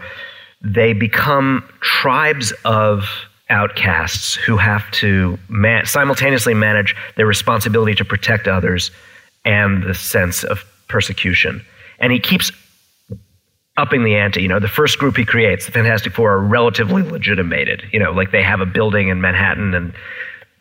[0.62, 3.08] they become tribes of
[3.50, 8.92] outcasts who have to man- simultaneously manage their responsibility to protect others
[9.44, 11.64] and the sense of persecution.
[12.00, 12.52] And he keeps
[13.78, 14.42] upping the ante.
[14.42, 17.84] You know, the first group he creates, the Fantastic Four, are relatively legitimated.
[17.92, 19.94] You know, like they have a building in Manhattan and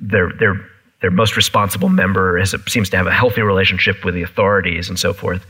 [0.00, 0.60] they're they're
[1.00, 4.98] their most responsible member has, seems to have a healthy relationship with the authorities and
[4.98, 5.44] so forth.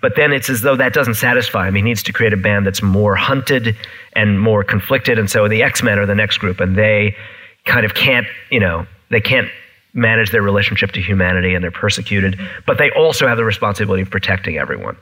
[0.00, 1.74] But then it's as though that doesn't satisfy him.
[1.74, 3.76] He needs to create a band that's more hunted
[4.14, 5.18] and more conflicted.
[5.18, 7.16] And so the X Men are the next group, and they
[7.64, 9.48] kind of can't, you know, they can't
[9.96, 14.10] manage their relationship to humanity and they're persecuted, but they also have the responsibility of
[14.10, 14.96] protecting everyone.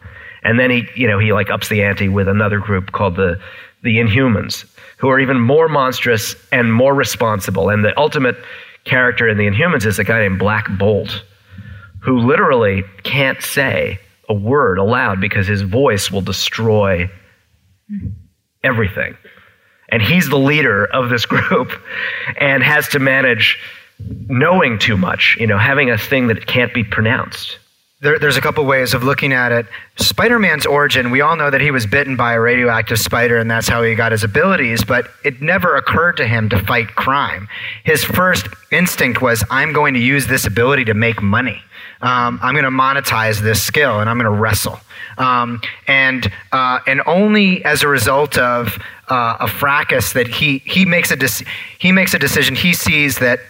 [0.44, 3.40] And then he, you know, he like ups the ante with another group called the
[3.82, 4.64] the Inhumans,
[4.96, 7.68] who are even more monstrous and more responsible.
[7.68, 8.36] And the ultimate
[8.84, 11.22] character in the Inhumans is a guy named Black Bolt,
[12.00, 17.08] who literally can't say a word aloud because his voice will destroy
[18.62, 19.16] everything.
[19.90, 21.72] And he's the leader of this group
[22.38, 23.58] and has to manage
[24.28, 27.58] knowing too much, you know, having a thing that can't be pronounced.
[28.00, 29.66] There, there's a couple ways of looking at it.
[29.96, 33.50] Spider Man's origin, we all know that he was bitten by a radioactive spider and
[33.50, 37.48] that's how he got his abilities, but it never occurred to him to fight crime.
[37.84, 41.62] His first instinct was, I'm going to use this ability to make money.
[42.04, 44.78] Um, I'm going to monetize this skill and I'm going to wrestle.
[45.16, 50.84] Um, and, uh, and only as a result of uh, a fracas that he, he,
[50.84, 51.16] makes a
[51.78, 53.40] he makes a decision, he sees that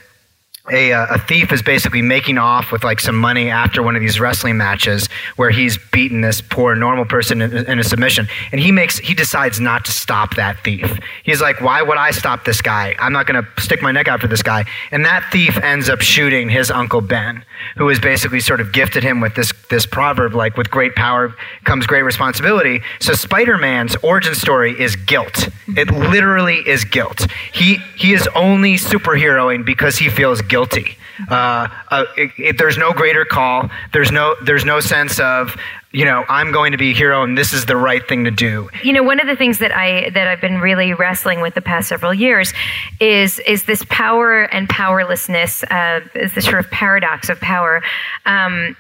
[0.71, 4.01] a, uh, a, thief is basically making off with like some money after one of
[4.01, 8.29] these wrestling matches where he's beaten this poor normal person in, in, a submission.
[8.51, 10.99] And he makes he decides not to stop that thief.
[11.23, 12.95] He's like why would i stop this guy?
[12.99, 14.65] I'm not going to stick my neck out for this guy.
[14.91, 17.45] And that thief ends up shooting his uncle ben
[17.77, 21.35] who has basically sort of gifted him with this this proverb like with great power
[21.65, 22.83] comes great responsibility.
[23.01, 25.49] So spider-man's origin story is guilt.
[25.69, 27.27] It literally is guilt.
[27.53, 30.97] He he is only superheroing because he feels guilty.
[31.29, 33.71] Uh, uh, it, it, there's no greater call.
[33.93, 35.57] There's no there's no sense of
[35.93, 38.31] you know I'm going to be a hero and this is the right thing to
[38.31, 38.69] do.
[38.83, 41.63] You know, one of the things that I that I've been really wrestling with the
[41.63, 42.53] past several years
[43.01, 45.63] is is this power and powerlessness.
[45.65, 47.83] Uh, is this sort of paradox of power.
[48.27, 48.77] Um,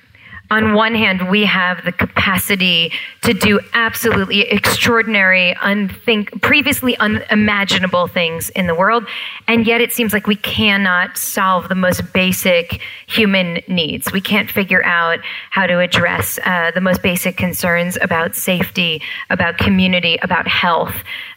[0.54, 8.50] on one hand, we have the capacity to do absolutely extraordinary, unthink, previously unimaginable things
[8.50, 9.04] in the world,
[9.48, 14.12] and yet it seems like we cannot solve the most basic human needs.
[14.12, 15.18] We can't figure out
[15.50, 20.94] how to address uh, the most basic concerns about safety, about community, about health.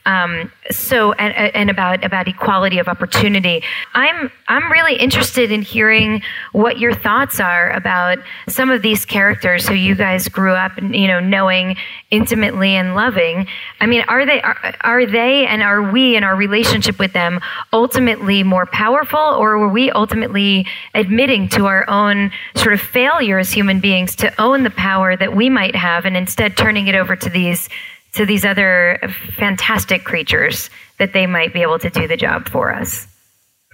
[0.07, 3.61] Um, so and, and about about equality of opportunity.
[3.93, 6.21] I'm I'm really interested in hearing
[6.53, 8.17] what your thoughts are about
[8.47, 11.75] some of these characters who you guys grew up, you know, knowing
[12.09, 13.47] intimately and loving.
[13.81, 17.41] I mean, are they are, are they and are we in our relationship with them
[17.73, 20.65] ultimately more powerful, or were we ultimately
[20.95, 25.35] admitting to our own sort of failure as human beings to own the power that
[25.35, 27.67] we might have, and instead turning it over to these
[28.13, 28.99] to these other
[29.37, 33.07] fantastic creatures that they might be able to do the job for us.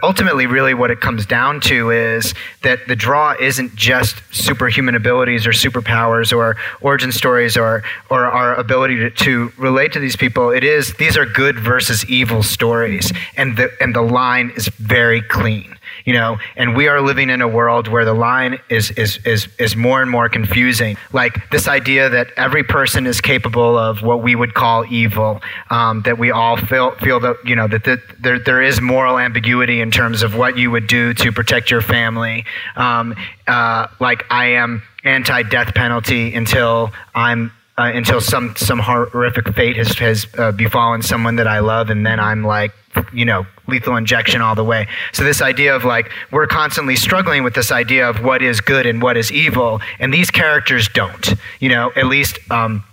[0.01, 5.47] Ultimately, really, what it comes down to is that the draw isn't just superhuman abilities
[5.47, 10.49] or superpowers or origin stories or, or our ability to, to relate to these people.
[10.49, 15.21] It is these are good versus evil stories, and the and the line is very
[15.21, 19.17] clean you know and we are living in a world where the line is is
[19.25, 20.97] is is more and more confusing.
[21.11, 26.01] Like this idea that every person is capable of what we would call evil um,
[26.03, 29.81] that we all feel feel that you know that the, there there is moral ambiguity
[29.81, 32.45] in terms of what you would do to protect your family.
[32.75, 33.15] Um,
[33.47, 39.77] uh, like I am anti death penalty until I'm uh, until some some horrific fate
[39.77, 42.71] has has uh, befallen someone that I love, and then I'm like,
[43.11, 44.87] you know, lethal injection all the way.
[45.11, 48.85] So this idea of like we're constantly struggling with this idea of what is good
[48.85, 51.33] and what is evil, and these characters don't.
[51.59, 52.39] You know, at least.
[52.51, 52.83] Um,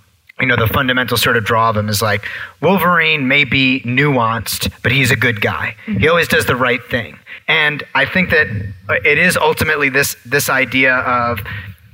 [0.40, 2.24] you know, the fundamental sort of draw of him is like
[2.62, 5.76] Wolverine may be nuanced, but he's a good guy.
[5.84, 7.18] He always does the right thing.
[7.46, 8.46] And I think that
[9.04, 11.40] it is ultimately this this idea of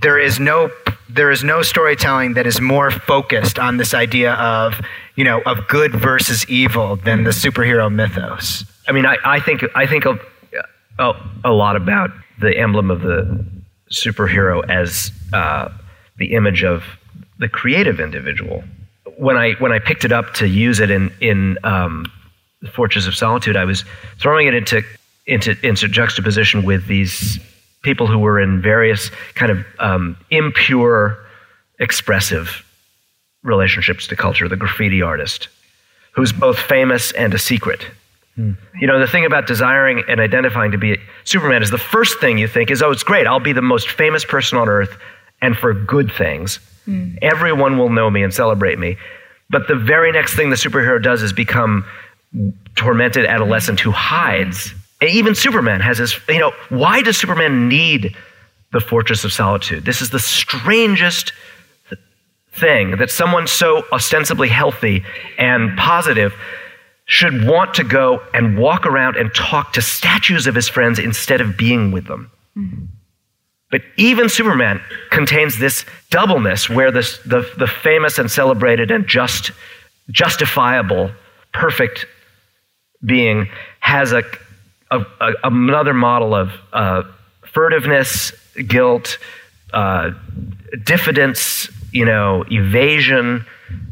[0.01, 0.71] there is no
[1.09, 4.81] there is no storytelling that is more focused on this idea of
[5.15, 8.65] you know of good versus evil than the superhero mythos.
[8.89, 10.19] I mean, I, I think I think a,
[10.99, 11.13] a,
[11.45, 13.45] a lot about the emblem of the
[13.91, 15.69] superhero as uh,
[16.19, 16.83] the image of
[17.39, 18.65] the creative individual.
[19.17, 22.11] When I when I picked it up to use it in in um,
[22.63, 23.85] the Fortress of Solitude, I was
[24.19, 24.83] throwing it into
[25.27, 27.39] into into juxtaposition with these
[27.87, 31.17] people who were in various kind of um, impure,
[31.79, 32.65] expressive
[33.45, 34.49] relationships to culture.
[34.49, 35.49] The graffiti artist,
[36.11, 37.87] who's both famous and a secret.
[38.81, 42.37] You know, the thing about desiring and identifying to be Superman is the first thing
[42.37, 43.27] you think is, oh, it's great.
[43.27, 44.95] I'll be the most famous person on earth
[45.41, 46.59] and for good things.
[47.23, 48.97] Everyone will know me and celebrate me.
[49.49, 51.85] But the very next thing the superhero does is become
[52.75, 54.75] tormented adolescent who hides.
[55.01, 58.17] And even Superman has his, you know, why does Superman need
[58.73, 59.85] the Fortress of Solitude?
[59.85, 61.33] This is the strangest
[62.53, 65.05] thing that someone so ostensibly healthy
[65.39, 66.35] and positive
[67.05, 71.41] should want to go and walk around and talk to statues of his friends instead
[71.41, 72.31] of being with them.
[72.57, 72.85] Mm-hmm.
[73.71, 74.81] But even Superman
[75.11, 79.51] contains this doubleness where this, the, the famous and celebrated and just,
[80.11, 81.11] justifiable,
[81.53, 82.07] perfect
[83.05, 83.49] being
[83.81, 84.23] has a,
[84.91, 87.03] a, a- another model of uh,
[87.45, 88.33] furtiveness,
[88.69, 89.19] guilt,
[89.73, 90.11] uh,
[90.85, 93.45] diffidence, you know, evasion,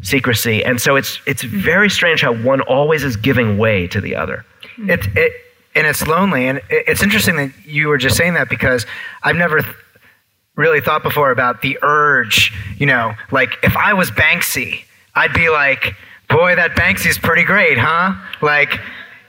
[0.02, 0.64] secrecy.
[0.64, 4.44] And so it's, it's very strange how one always is giving way to the other.
[4.78, 5.32] It, it
[5.76, 8.86] and it's lonely, and it, it's interesting that you were just saying that because
[9.22, 9.74] I've never th-
[10.56, 12.52] really thought before about the urge.
[12.78, 14.84] You know, like if I was Banksy,
[15.14, 15.94] I'd be like,
[16.28, 18.78] "Boy, that Banksy's pretty great, huh?" Like.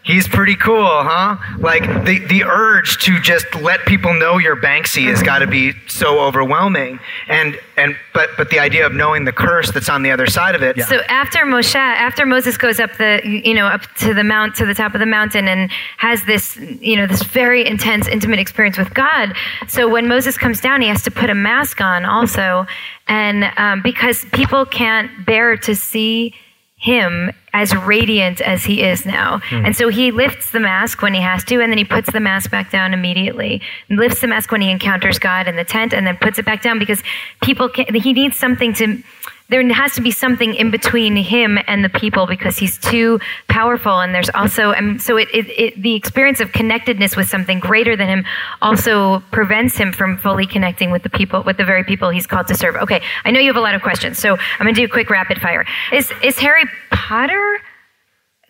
[0.05, 1.37] He's pretty cool, huh?
[1.57, 5.73] Like the, the urge to just let people know you're Banksy has got to be
[5.87, 10.11] so overwhelming, and and but but the idea of knowing the curse that's on the
[10.11, 10.77] other side of it.
[10.77, 10.85] Yeah.
[10.85, 14.65] So after Moshe, after Moses goes up the, you know, up to the mount, to
[14.67, 18.77] the top of the mountain, and has this, you know, this very intense, intimate experience
[18.77, 19.35] with God.
[19.67, 22.67] So when Moses comes down, he has to put a mask on also,
[23.07, 26.35] and um, because people can't bear to see
[26.85, 29.39] him as radiant as he is now.
[29.49, 29.65] Hmm.
[29.65, 32.19] And so he lifts the mask when he has to, and then he puts the
[32.19, 33.59] mask back down immediately.
[33.89, 36.61] Lifts the mask when he encounters God in the tent, and then puts it back
[36.61, 37.01] down because
[37.41, 39.01] people can, he needs something to,
[39.49, 43.99] there has to be something in between him and the people because he's too powerful.
[43.99, 47.95] And there's also, and so it, it, it, the experience of connectedness with something greater
[47.95, 48.25] than him
[48.63, 52.47] also prevents him from fully connecting with the people, with the very people he's called
[52.47, 52.75] to serve.
[52.77, 54.89] Okay, I know you have a lot of questions, so I'm going to do a
[54.89, 55.63] quick rapid fire.
[55.93, 57.59] Is, is Harry Potter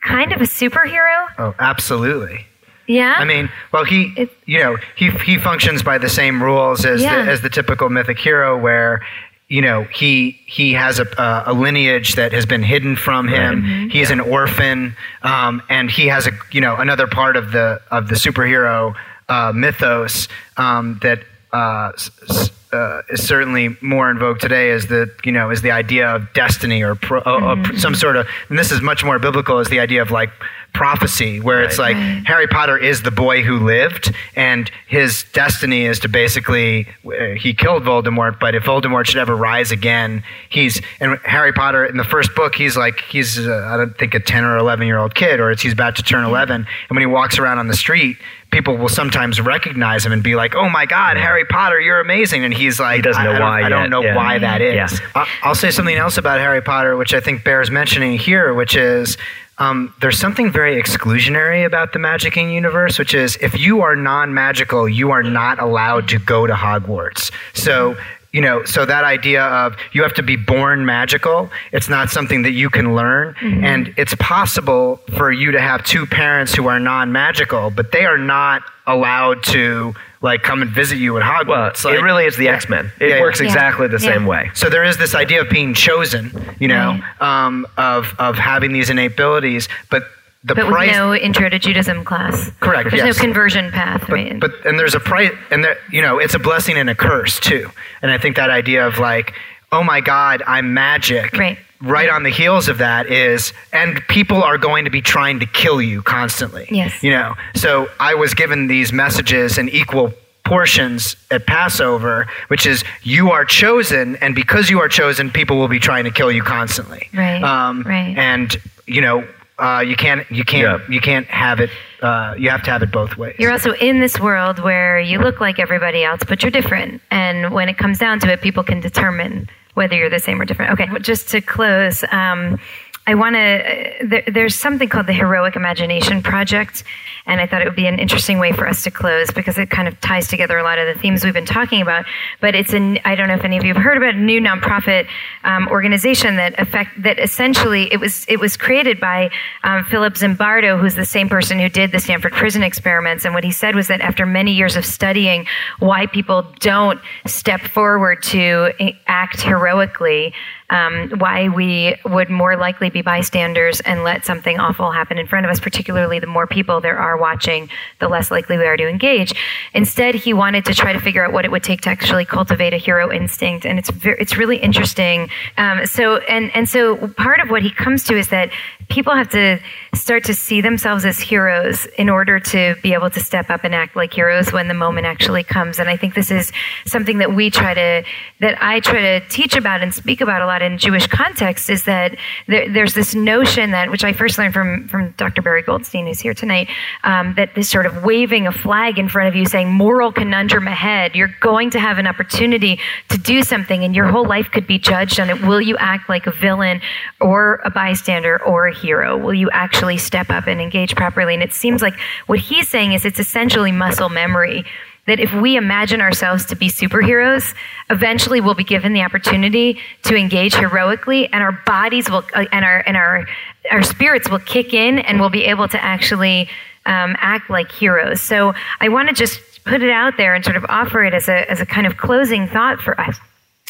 [0.01, 1.27] kind of a superhero?
[1.37, 2.45] Oh, absolutely.
[2.87, 3.15] Yeah.
[3.17, 7.01] I mean, well, he, It- you know, he he functions by the same rules as
[7.01, 7.25] Yeah.
[7.25, 9.01] the, as the typical mythic hero, where
[9.47, 13.89] you know he he has a a, lineage that has been hidden from him.
[13.91, 17.79] He is an orphan, um, and he has a you know another part of the
[17.91, 18.95] of the superhero
[19.29, 20.27] uh, mythos
[20.57, 21.19] um, that.
[21.53, 25.71] Uh, s- uh, is certainly more in vogue today is the you know is the
[25.71, 29.19] idea of destiny or pro, uh, uh, some sort of and this is much more
[29.19, 30.29] biblical is the idea of like
[30.73, 35.99] prophecy where it's like Harry Potter is the boy who lived and his destiny is
[36.01, 41.17] to basically uh, he killed Voldemort but if Voldemort should ever rise again he's and
[41.23, 44.43] Harry Potter in the first book he's like he's uh, I don't think a 10
[44.43, 47.05] or 11 year old kid or it's he's about to turn 11 and when he
[47.05, 48.17] walks around on the street
[48.55, 52.45] people will sometimes recognize him and be like oh my god Harry Potter you're amazing
[52.45, 54.15] and he's like he doesn't know I, I don't, why I don't know yeah.
[54.15, 54.87] why that is Yeah.
[55.13, 58.75] I- I'll say something else about Harry Potter, which I think bears mentioning here, which
[58.75, 59.17] is
[59.57, 64.33] um, there's something very exclusionary about the magicking universe, which is if you are non
[64.33, 67.31] magical, you are not allowed to go to Hogwarts.
[67.53, 67.95] So,
[68.35, 72.41] you know, so that idea of you have to be born magical, it's not something
[72.41, 73.33] that you can learn.
[73.41, 78.03] And it's possible for you to have two parents who are non magical, but they
[78.05, 81.85] are not allowed to like come and visit you at Hogwarts.
[81.85, 82.91] Well, Like- it really is the X Men.
[82.99, 83.21] It Yeah, yeah.
[83.21, 83.45] works Yeah.
[83.47, 84.11] exactly the Yeah.
[84.13, 84.51] same way.
[84.53, 86.23] so there is this idea of being chosen,
[86.59, 90.03] you know, um, of of having these innate abilities, but
[90.45, 92.51] the but with no intro to Judaism class.
[92.59, 93.17] Correct, There's yes.
[93.17, 94.39] no conversion path, right?
[94.39, 97.39] but and there's a price, and there, you know, it's a blessing and a curse
[97.39, 97.71] too.
[98.03, 99.33] And I think that idea of like,
[99.71, 101.33] oh my God, I'm magic.
[101.33, 101.57] Right.
[101.81, 105.45] Right on the heels of that is, and people are going to be trying to
[105.45, 106.67] kill you constantly.
[106.71, 107.03] Yes.
[107.03, 110.13] You know, so I was given these messages in equal
[110.45, 115.67] portions at Passover, which is you are chosen, and because you are chosen, people will
[115.67, 117.09] be trying to kill you constantly.
[117.13, 118.15] Right, um, right.
[118.17, 118.55] And
[118.87, 119.27] you know,
[119.57, 120.93] uh, you can't, you can't, Yeah.
[120.93, 121.69] you can't have it.
[122.01, 123.35] Uh, you have to have it both ways.
[123.39, 127.01] You're also in this world where you look like everybody else, but you're different.
[127.09, 130.45] And when it comes down to it, people can determine whether you're the same or
[130.45, 130.71] different.
[130.73, 132.59] Okay, just to close, um,
[133.07, 134.07] I want to.
[134.07, 136.83] There, there's something called the Heroic Imagination Project,
[137.27, 139.69] and I thought it would be an interesting way for us to close because it
[139.69, 142.05] kind of ties together a lot of the themes we've been talking about.
[142.41, 142.99] But it's an.
[143.05, 145.07] I don't know if any of you have heard about a new nonprofit
[145.43, 149.29] um, organization that affect that essentially it was it was created by
[149.63, 153.23] um, Philip Zimbardo, who's the same person who did the Stanford prison experiments.
[153.23, 155.45] And what he said was that after many years of studying
[155.77, 158.71] why people don't step forward to
[159.05, 160.33] act heroically,
[160.69, 165.45] um, why we would more likely be bystanders and let something awful happen in front
[165.45, 168.87] of us, particularly the more people there are watching, the less likely we are to
[168.87, 169.33] engage.
[169.73, 172.73] Instead, he wanted to try to figure out what it would take to actually cultivate
[172.73, 175.29] a hero instinct, and it's ver- it's really interesting.
[175.57, 178.49] Um, so and and so part of what he comes to is that
[178.89, 179.59] people have to
[179.93, 183.73] start to see themselves as heroes in order to be able to step up and
[183.73, 185.79] act like heroes when the moment actually comes.
[185.79, 186.51] And I think this is
[186.85, 188.03] something that we try to,
[188.41, 191.83] that I try to teach about and speak about a lot in Jewish context is
[191.85, 195.41] that there, there's this notion that, which I first learned from, from Dr.
[195.41, 196.69] Barry Goldstein, who's here tonight,
[197.03, 200.67] um, that this sort of waving a flag in front of you saying moral conundrum
[200.67, 202.79] ahead, you're going to have an opportunity
[203.09, 205.41] to do something and your whole life could be judged on it.
[205.41, 206.81] Will you act like a villain
[207.21, 209.17] or a bystander or a hero?
[209.17, 211.33] Will you actually step up and engage properly?
[211.33, 211.93] And it seems like
[212.27, 214.65] what he's saying is it's essentially muscle memory.
[215.07, 217.53] That if we imagine ourselves to be superheroes,
[217.89, 222.65] eventually we'll be given the opportunity to engage heroically, and our bodies will, uh, and
[222.65, 223.27] our and our
[223.71, 226.49] our spirits will kick in, and we'll be able to actually
[226.85, 228.21] um, act like heroes.
[228.21, 231.29] So I want to just put it out there and sort of offer it as
[231.29, 233.19] a as a kind of closing thought for us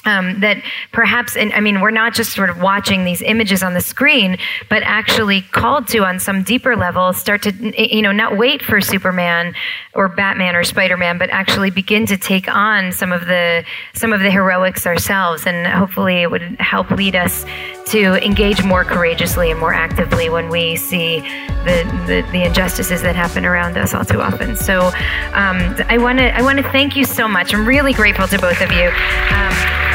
[0.05, 3.81] um, that perhaps, I mean, we're not just sort of watching these images on the
[3.81, 4.37] screen,
[4.69, 8.79] but actually called to on some deeper level, start to, you know, not wait for
[8.81, 9.53] Superman
[9.93, 14.19] or Batman or Spider-Man, but actually begin to take on some of the some of
[14.19, 17.45] the heroics ourselves, and hopefully it would help lead us
[17.87, 23.15] to engage more courageously and more actively when we see the the, the injustices that
[23.15, 24.55] happen around us all too often.
[24.55, 24.87] So
[25.33, 25.57] um,
[25.89, 27.53] I want to I want to thank you so much.
[27.53, 28.87] I'm really grateful to both of you.
[28.87, 29.94] Um,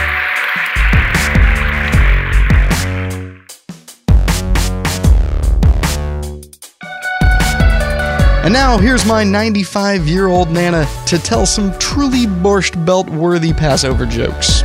[8.51, 13.53] And now here's my 95 year old Nana to tell some truly Borscht Belt worthy
[13.53, 14.64] Passover jokes.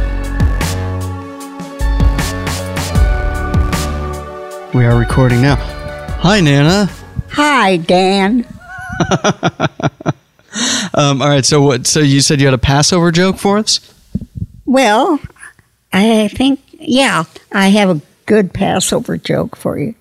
[4.74, 5.58] We are recording now.
[6.22, 6.90] Hi, Nana.
[7.30, 8.48] Hi, Dan.
[10.94, 11.86] Um, all right, so what?
[11.86, 13.82] So you said you had a Passover joke for us?
[14.66, 15.20] Well,
[15.92, 19.94] I think, yeah, I have a good Passover joke for you.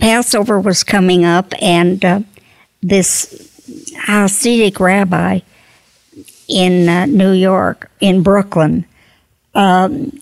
[0.00, 2.20] Passover was coming up, and uh,
[2.82, 3.50] this
[4.06, 5.40] Hasidic rabbi
[6.48, 8.84] in uh, New York, in Brooklyn,
[9.54, 10.20] um,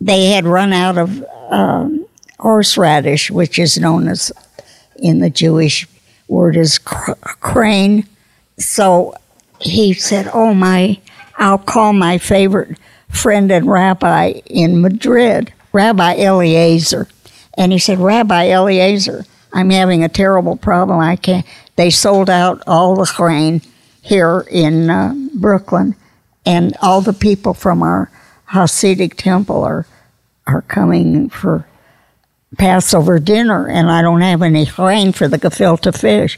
[0.00, 2.06] they had run out of um,
[2.38, 4.32] horseradish, which is known as,
[4.96, 5.86] in the Jewish
[6.28, 8.06] word, as cr- crane.
[8.58, 9.14] So
[9.60, 11.00] he said, Oh, my,
[11.38, 12.78] I'll call my favorite
[13.08, 17.08] friend and rabbi in Madrid, Rabbi Eliezer.
[17.56, 19.24] And he said, Rabbi Eliezer,
[19.54, 20.98] I'm having a terrible problem.
[20.98, 21.46] I can't.
[21.76, 23.62] They sold out all the grain
[24.02, 25.96] here in uh, Brooklyn,
[26.44, 28.10] and all the people from our
[28.50, 29.86] Hasidic temple are
[30.46, 31.66] are coming for
[32.58, 36.36] Passover dinner, and I don't have any grain for the gefilte fish.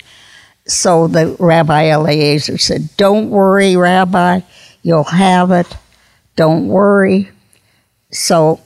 [0.67, 4.41] So the Rabbi Eliezer said, Don't worry, Rabbi,
[4.83, 5.77] you'll have it.
[6.37, 7.31] Don't worry.
[8.11, 8.61] So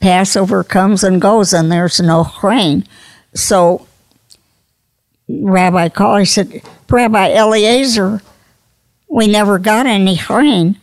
[0.00, 2.86] Passover comes and goes, and there's no grain.
[3.34, 3.86] So
[5.42, 8.22] Rabbi called, he said, Rabbi Eliezer,
[9.08, 10.78] we never got any grain.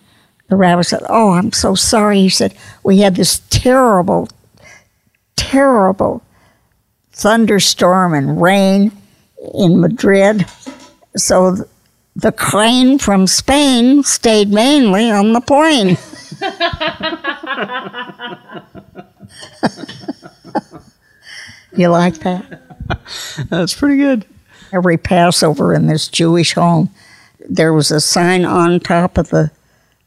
[0.50, 2.22] The rabbi said, Oh, I'm so sorry.
[2.22, 4.30] He said, We had this terrible,
[5.36, 6.24] terrible
[7.12, 8.92] thunderstorm and rain
[9.54, 10.46] in Madrid.
[11.16, 11.68] So
[12.16, 15.98] the crane from Spain stayed mainly on the plane.
[21.76, 22.62] you like that?
[23.50, 24.26] That's pretty good.
[24.72, 26.90] Every Passover in this Jewish home,
[27.50, 29.52] there was a sign on top of the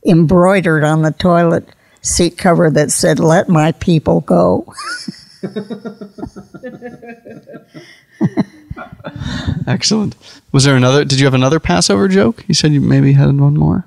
[0.07, 1.69] embroidered on the toilet
[2.03, 4.73] seat cover that said, Let my people go.
[9.67, 10.17] Excellent.
[10.53, 11.05] Was there another?
[11.05, 12.45] Did you have another Passover joke?
[12.49, 13.87] You said you maybe had one more.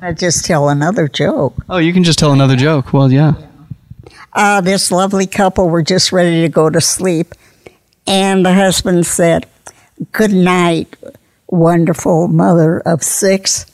[0.00, 1.54] I just tell another joke.
[1.68, 2.92] Oh, you can just tell another joke.
[2.92, 3.34] Well, yeah.
[4.32, 7.34] Uh, this lovely couple were just ready to go to sleep,
[8.06, 9.46] and the husband said,
[10.12, 10.96] Good night,
[11.48, 13.66] wonderful mother of six.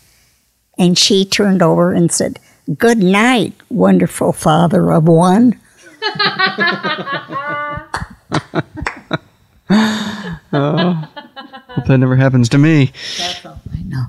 [0.79, 2.39] And she turned over and said,
[2.79, 5.59] Good night, wonderful father of one.
[9.71, 11.09] oh,
[11.71, 12.93] Hope that never happens to me.
[13.19, 14.05] That's all I know.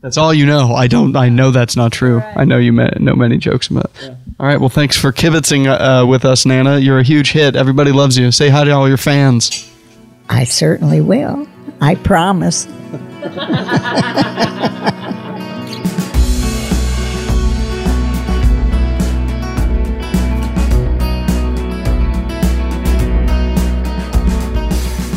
[0.00, 0.74] That's all you know.
[0.74, 1.16] I don't.
[1.16, 2.20] I know that's not true.
[2.20, 3.90] I know you ma- know many jokes about.
[4.38, 4.58] All right.
[4.60, 6.78] Well, thanks for kibitzing uh, with us, Nana.
[6.78, 7.56] You're a huge hit.
[7.56, 8.30] Everybody loves you.
[8.30, 9.70] Say hi to all your fans.
[10.28, 11.46] I certainly will.
[11.80, 12.64] I promise.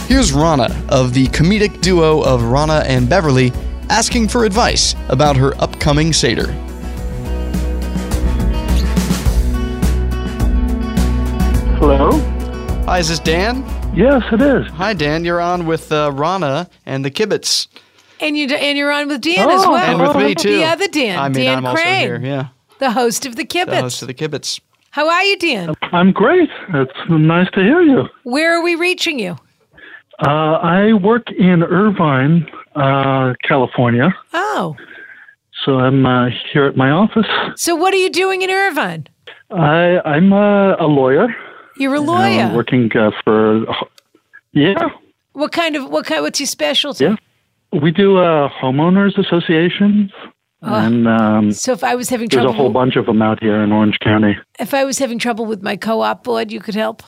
[0.08, 3.52] Here's Ronna of the comedic duo of Ronna and Beverly
[3.90, 6.52] asking for advice about her upcoming Seder.
[11.78, 12.12] Hello?
[12.86, 13.64] Hi, is this Dan?
[13.98, 14.68] Yes, it is.
[14.74, 15.26] Hi, Dan.
[15.26, 17.66] You're on with uh, Ronna and the Kibitz.
[18.20, 19.78] And you and you're on with Dan as Oh, well.
[19.78, 20.56] And with me, too.
[20.58, 22.20] The other Dan, I mean, Dan I'm also Crane, here.
[22.24, 22.48] Yeah.
[22.78, 24.60] the host of the The host of the Kibitz.
[24.92, 25.74] How are you, Dan?
[25.94, 26.48] I'm great.
[26.76, 28.04] It's nice to hear you.
[28.22, 29.36] Where are we reaching you?
[30.24, 30.30] Uh,
[30.62, 34.14] I work in Irvine, uh, California.
[34.34, 34.76] Oh,
[35.66, 37.26] So I'm uh, here at my office.
[37.56, 39.08] so what are you doing in Irvine?
[39.50, 41.28] I, I'm uh, a lawyer.
[41.80, 42.56] You're a I'm lawyer.
[42.56, 43.66] working uh, for,
[44.54, 44.90] yeah,
[45.34, 46.22] What kind of what kind?
[46.24, 47.06] What's your specialty?
[47.06, 47.16] Yeah.
[47.82, 50.12] we do uh, homeowners associations.
[50.62, 53.42] and um, So if I was having trouble, there's a whole bunch of them out
[53.42, 54.36] here in Orange County.
[54.60, 57.04] if I was having trouble with my co-op board, you could help.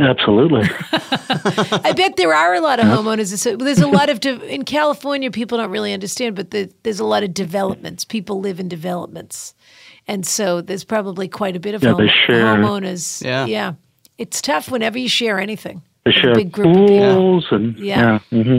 [0.00, 0.62] Absolutely.
[0.92, 3.58] I bet there are a lot of homeowners.
[3.58, 5.28] There's a lot of de- in California.
[5.32, 8.04] People don't really understand, but the, there's a lot of developments.
[8.04, 9.54] People live in developments,
[10.06, 12.44] and so there's probably quite a bit of Yeah, home, they share.
[12.44, 13.24] homeowners.
[13.24, 13.46] Yeah.
[13.46, 13.72] yeah.
[14.18, 15.82] It's tough whenever you share anything.
[16.04, 18.18] They with a share big group of pools and Yeah.
[18.30, 18.42] yeah.
[18.42, 18.58] hmm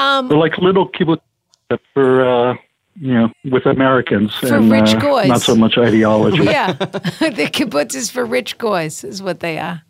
[0.00, 1.20] Um, They're like little kibbutz
[1.94, 2.54] for uh,
[2.94, 5.28] you know with Americans For and rich uh, goys.
[5.28, 6.44] not so much ideology.
[6.44, 9.82] yeah, the kibbutz is for rich guys, is what they are.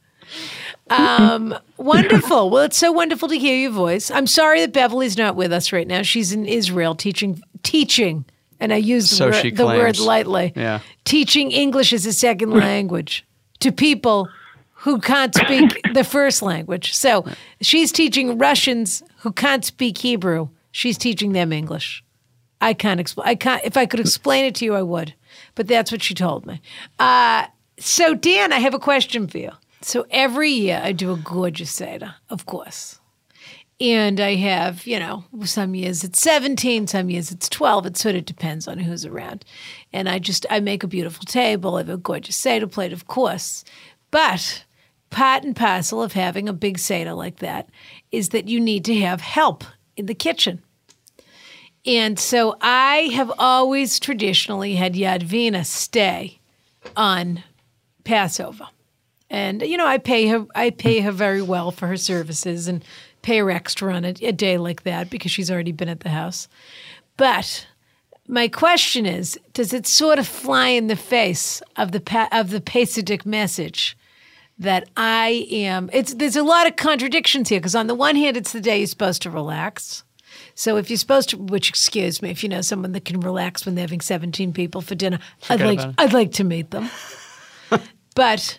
[0.89, 2.51] Um, wonderful.
[2.51, 4.11] Well, it's so wonderful to hear your voice.
[4.11, 6.03] I'm sorry that Beverly's not with us right now.
[6.03, 8.24] She's in Israel teaching teaching,
[8.61, 10.53] and I use the, So word, the word lightly.
[10.55, 10.80] Yeah.
[11.05, 13.24] teaching English as a second language
[13.61, 14.28] to people
[14.87, 16.95] who can't speak the first language.
[16.95, 17.26] So
[17.61, 20.49] she's teaching Russians who can't speak Hebrew.
[20.70, 22.05] She's teaching them English.
[22.61, 23.28] I can't explain.
[23.28, 23.64] I can't.
[23.64, 25.12] If I could explain it to you, I would.
[25.57, 26.62] But that's what she told me.
[27.01, 27.47] Uh,
[27.80, 29.51] so Dan, I have a question for you.
[29.82, 33.01] So every year I do a gorgeous Seder, of course.
[33.80, 37.87] And I have, you know, some years it's 17, some years it's 12.
[37.87, 39.45] It sort of depends on who's around.
[39.93, 41.74] And I just, I make a beautiful table.
[41.74, 43.64] I have a gorgeous Seder plate, of course.
[44.12, 44.64] But
[45.11, 47.68] part and parcel of having a big Seder like that
[48.12, 49.64] is that you need to have help
[49.96, 50.62] in the kitchen.
[51.84, 56.40] And so I have always traditionally had Yadvina stay
[56.96, 57.44] on
[58.04, 58.68] Passover.
[59.30, 62.84] And you know, I pay her I pay her very well for her services and
[63.22, 66.11] pay her extra on a, a day like that because she's already been at the
[66.11, 66.48] house.
[67.16, 67.66] But
[68.28, 72.61] my question is, does it sort of fly in the face of the of the
[72.61, 73.96] Pesach message
[74.59, 75.90] that I am?
[75.92, 78.78] It's there's a lot of contradictions here because on the one hand, it's the day
[78.78, 80.04] you're supposed to relax.
[80.54, 83.66] So if you're supposed to, which excuse me, if you know someone that can relax
[83.66, 85.80] when they're having 17 people for dinner, I'd like.
[85.98, 86.90] I'd like to meet them.
[88.14, 88.59] but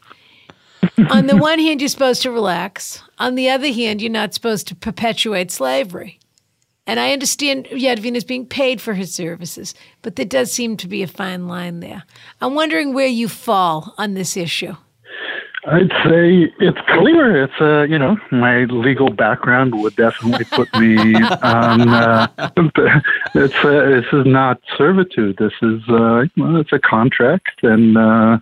[1.10, 3.02] on the one hand, you're supposed to relax.
[3.20, 6.20] On the other hand, you're not supposed to perpetuate slavery.
[6.86, 10.88] And I understand Yadvin is being paid for his services, but there does seem to
[10.88, 12.04] be a fine line there.
[12.40, 14.76] I'm wondering where you fall on this issue.
[15.70, 17.44] I'd say it's clear.
[17.44, 21.14] It's uh, you know, my legal background would definitely put me
[21.44, 21.90] on.
[21.90, 22.28] Uh,
[23.36, 25.38] it's uh, this is not servitude.
[25.38, 28.40] This is uh, well, it's a contract, and uh,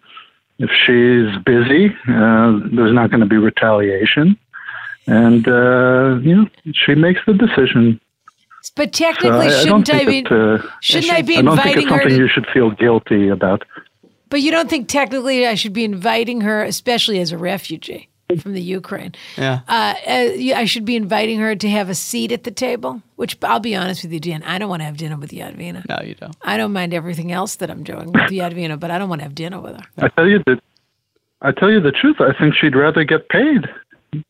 [0.59, 4.37] if she's busy, uh, there's not going to be retaliation,
[5.07, 7.99] and uh, you know, she makes the decision.
[8.75, 10.35] But technically, I, I shouldn't I think be?
[10.35, 11.97] it, uh, shouldn't I be I don't think inviting it's her?
[11.97, 13.63] something To, you should feel guilty about.
[14.29, 18.09] But you don't think technically I should be inviting her, especially as a refugee?
[18.39, 19.13] from the Ukraine.
[19.37, 19.59] Yeah.
[19.67, 23.03] Uh, uh, I should be inviting her to have a seat at the table.
[23.17, 25.87] Which I'll be honest with you, Dan, I don't want to have dinner with Yadvina.
[25.87, 26.35] No, you don't.
[26.41, 29.23] I don't mind everything else that I'm doing with Yadvina, but I don't want to
[29.23, 29.83] have dinner with her.
[29.99, 30.59] I tell you that.
[31.41, 32.19] I tell you the truth.
[32.19, 33.69] I think she'd rather get paid.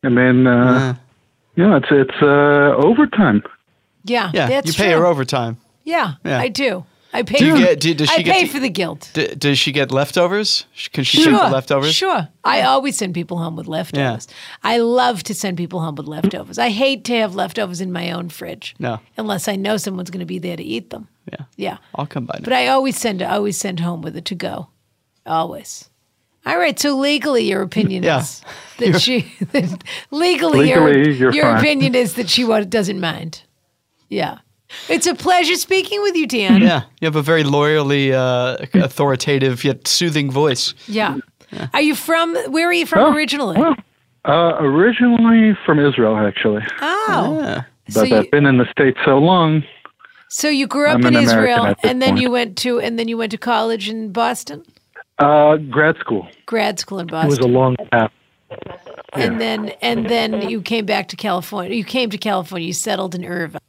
[0.03, 0.95] I mean, uh,
[1.55, 3.43] you know, it's it's uh, overtime.
[4.03, 4.99] Yeah, Yeah, that's you pay true.
[4.99, 5.57] her overtime.
[5.85, 6.39] Yeah, Yeah.
[6.39, 6.85] I do.
[7.15, 7.37] I pay.
[7.39, 9.09] Do you for, get- do- does she I get pay to- for the guilt.
[9.13, 10.65] D- does she get leftovers?
[10.93, 11.93] Can she Sure, take the leftovers?
[11.95, 12.27] Sure.
[12.43, 14.27] I always send people home with leftovers.
[14.63, 16.57] I love to send people home with leftovers.
[16.59, 18.75] I hate to have leftovers in my own fridge.
[18.79, 18.99] No.
[19.17, 21.07] Unless I know someone's going to be there to eat them.
[21.31, 21.45] Yeah.
[21.57, 21.77] Yeah.
[21.95, 22.39] I'll come by.
[22.43, 24.67] But I always send I always send home with it to go.
[25.25, 25.89] Always.
[26.45, 28.19] All right, so legally your opinion Yeah.
[28.19, 28.41] is
[28.77, 31.57] that she that legally, your, Legally, you're your fine.
[31.57, 33.41] opinion is that she doesn't mind.
[34.09, 34.37] Yeah.
[34.89, 36.61] It's a pleasure speaking with you, Dan.
[36.61, 40.73] Yeah, you have a very loyally uh, authoritative yet soothing voice.
[40.87, 41.17] Yeah.
[41.73, 43.57] Are you from where are you from Oh, originally?
[43.59, 43.75] well,
[44.25, 47.39] Uh, originally from Israel, actually, oh.
[47.41, 47.63] Yeah.
[47.89, 49.63] So but you, I've been in the states so long.
[50.29, 52.21] so you grew up I'm in an Israel and then point.
[52.21, 54.65] you went to and then you went to college in Boston?
[55.19, 56.27] Uh, grad school.
[56.47, 57.27] Grad school in Boston.
[57.31, 58.11] It was a long path.
[59.13, 61.75] and then and then you came back to California.
[61.77, 63.61] You came to California, you settled in Irvine.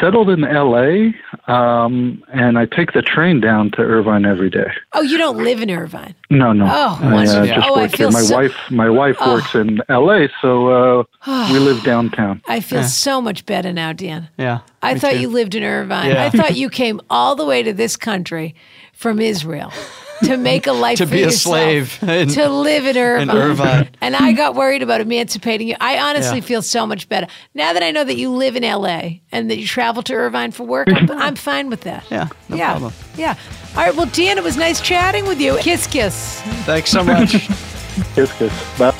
[0.00, 1.14] Settled in L.A.
[1.52, 4.70] Um, and I take the train down to Irvine every day.
[4.94, 6.14] Oh, you don't live in Irvine.
[6.30, 6.64] No, no.
[6.64, 7.46] Oh, I uh, wonderful.
[7.46, 8.18] just Oh, I work feel here.
[8.18, 9.34] My so- wife, my wife Oh.
[9.34, 11.04] works in L.A., so uh,
[11.52, 12.40] we live downtown.
[12.48, 14.28] I feel so much better now, Dan.
[14.38, 14.60] Yeah.
[14.82, 15.20] I thought too.
[15.20, 16.08] you lived in Irvine.
[16.10, 16.24] Yeah.
[16.24, 18.54] I thought you came all the way to this country
[18.94, 19.72] from Israel
[20.24, 23.30] to make a life To for be a yourself, slave in- to live in Irvine.
[23.30, 23.88] in Irvine.
[24.00, 25.76] And I got worried about emancipating you.
[25.80, 26.44] I honestly Yeah.
[26.44, 29.58] feel so much better now that I know that you live in LA and that
[29.58, 30.88] you travel to Irvine for work.
[30.92, 32.04] I'm, I'm fine with that.
[32.10, 32.92] Yeah, no yeah, problem.
[33.16, 33.34] yeah.
[33.76, 33.94] All right.
[33.94, 35.56] Well, Dan, it was nice chatting with you.
[35.58, 36.40] Kiss, kiss.
[36.64, 37.32] Thanks so much.
[38.14, 38.78] Kiss, kiss.
[38.78, 38.94] Bye.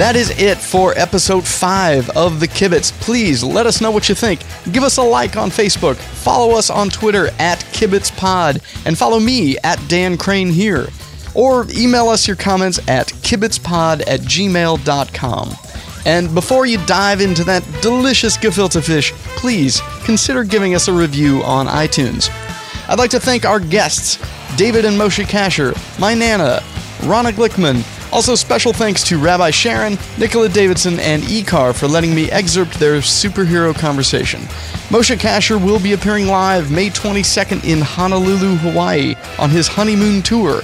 [0.00, 2.90] That is it for episode 5 of The Kibitz.
[2.90, 4.40] Please let us know what you think.
[4.72, 9.58] Give us a like on Facebook, follow us on Twitter at KibitzPod, and follow me
[9.58, 10.88] at Dan Crane here.
[11.34, 15.56] Or email us your comments at kibitzpod at gmail.com.
[16.06, 21.42] And before you dive into that delicious gefilte fish, please consider giving us a review
[21.42, 22.30] on iTunes.
[22.88, 24.16] I'd like to thank our guests,
[24.56, 26.60] David and Moshe Kasher, my Nana,
[27.00, 27.99] Ronna Glickman.
[28.12, 32.98] Also, special thanks to Rabbi Sharon, Nicola Davidson, and IKAR for letting me excerpt their
[32.98, 34.40] superhero conversation.
[34.90, 40.62] Moshe Kasher will be appearing live May 22nd in Honolulu, Hawaii on his honeymoon tour.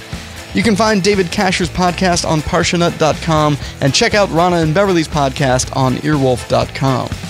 [0.53, 5.75] You can find David Kasher's podcast on Parshanut.com and check out Ronna and Beverly's podcast
[5.75, 7.26] on Earwolf.com.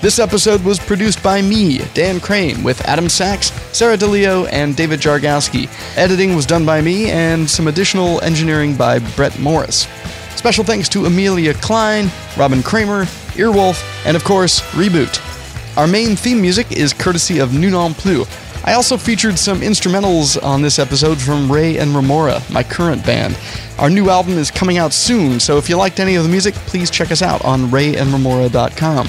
[0.00, 4.98] This episode was produced by me, Dan Crane, with Adam Sachs, Sarah DeLeo, and David
[4.98, 5.68] Jargowski.
[5.94, 9.86] Editing was done by me, and some additional engineering by Brett Morris.
[10.36, 13.04] Special thanks to Amelia Klein, Robin Kramer,
[13.36, 15.20] Earwolf, and of course, Reboot.
[15.76, 18.26] Our main theme music is courtesy of Nu Non Plus.
[18.64, 23.38] I also featured some instrumentals on this episode from Ray and Remora, my current band.
[23.78, 26.54] Our new album is coming out soon, so if you liked any of the music,
[26.54, 29.08] please check us out on rayandremora.com.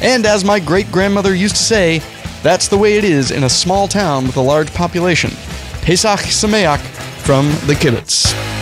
[0.00, 2.00] And as my great grandmother used to say,
[2.42, 5.30] that's the way it is in a small town with a large population.
[5.82, 6.80] Pesach Sameach
[7.24, 8.59] from the Kibitz.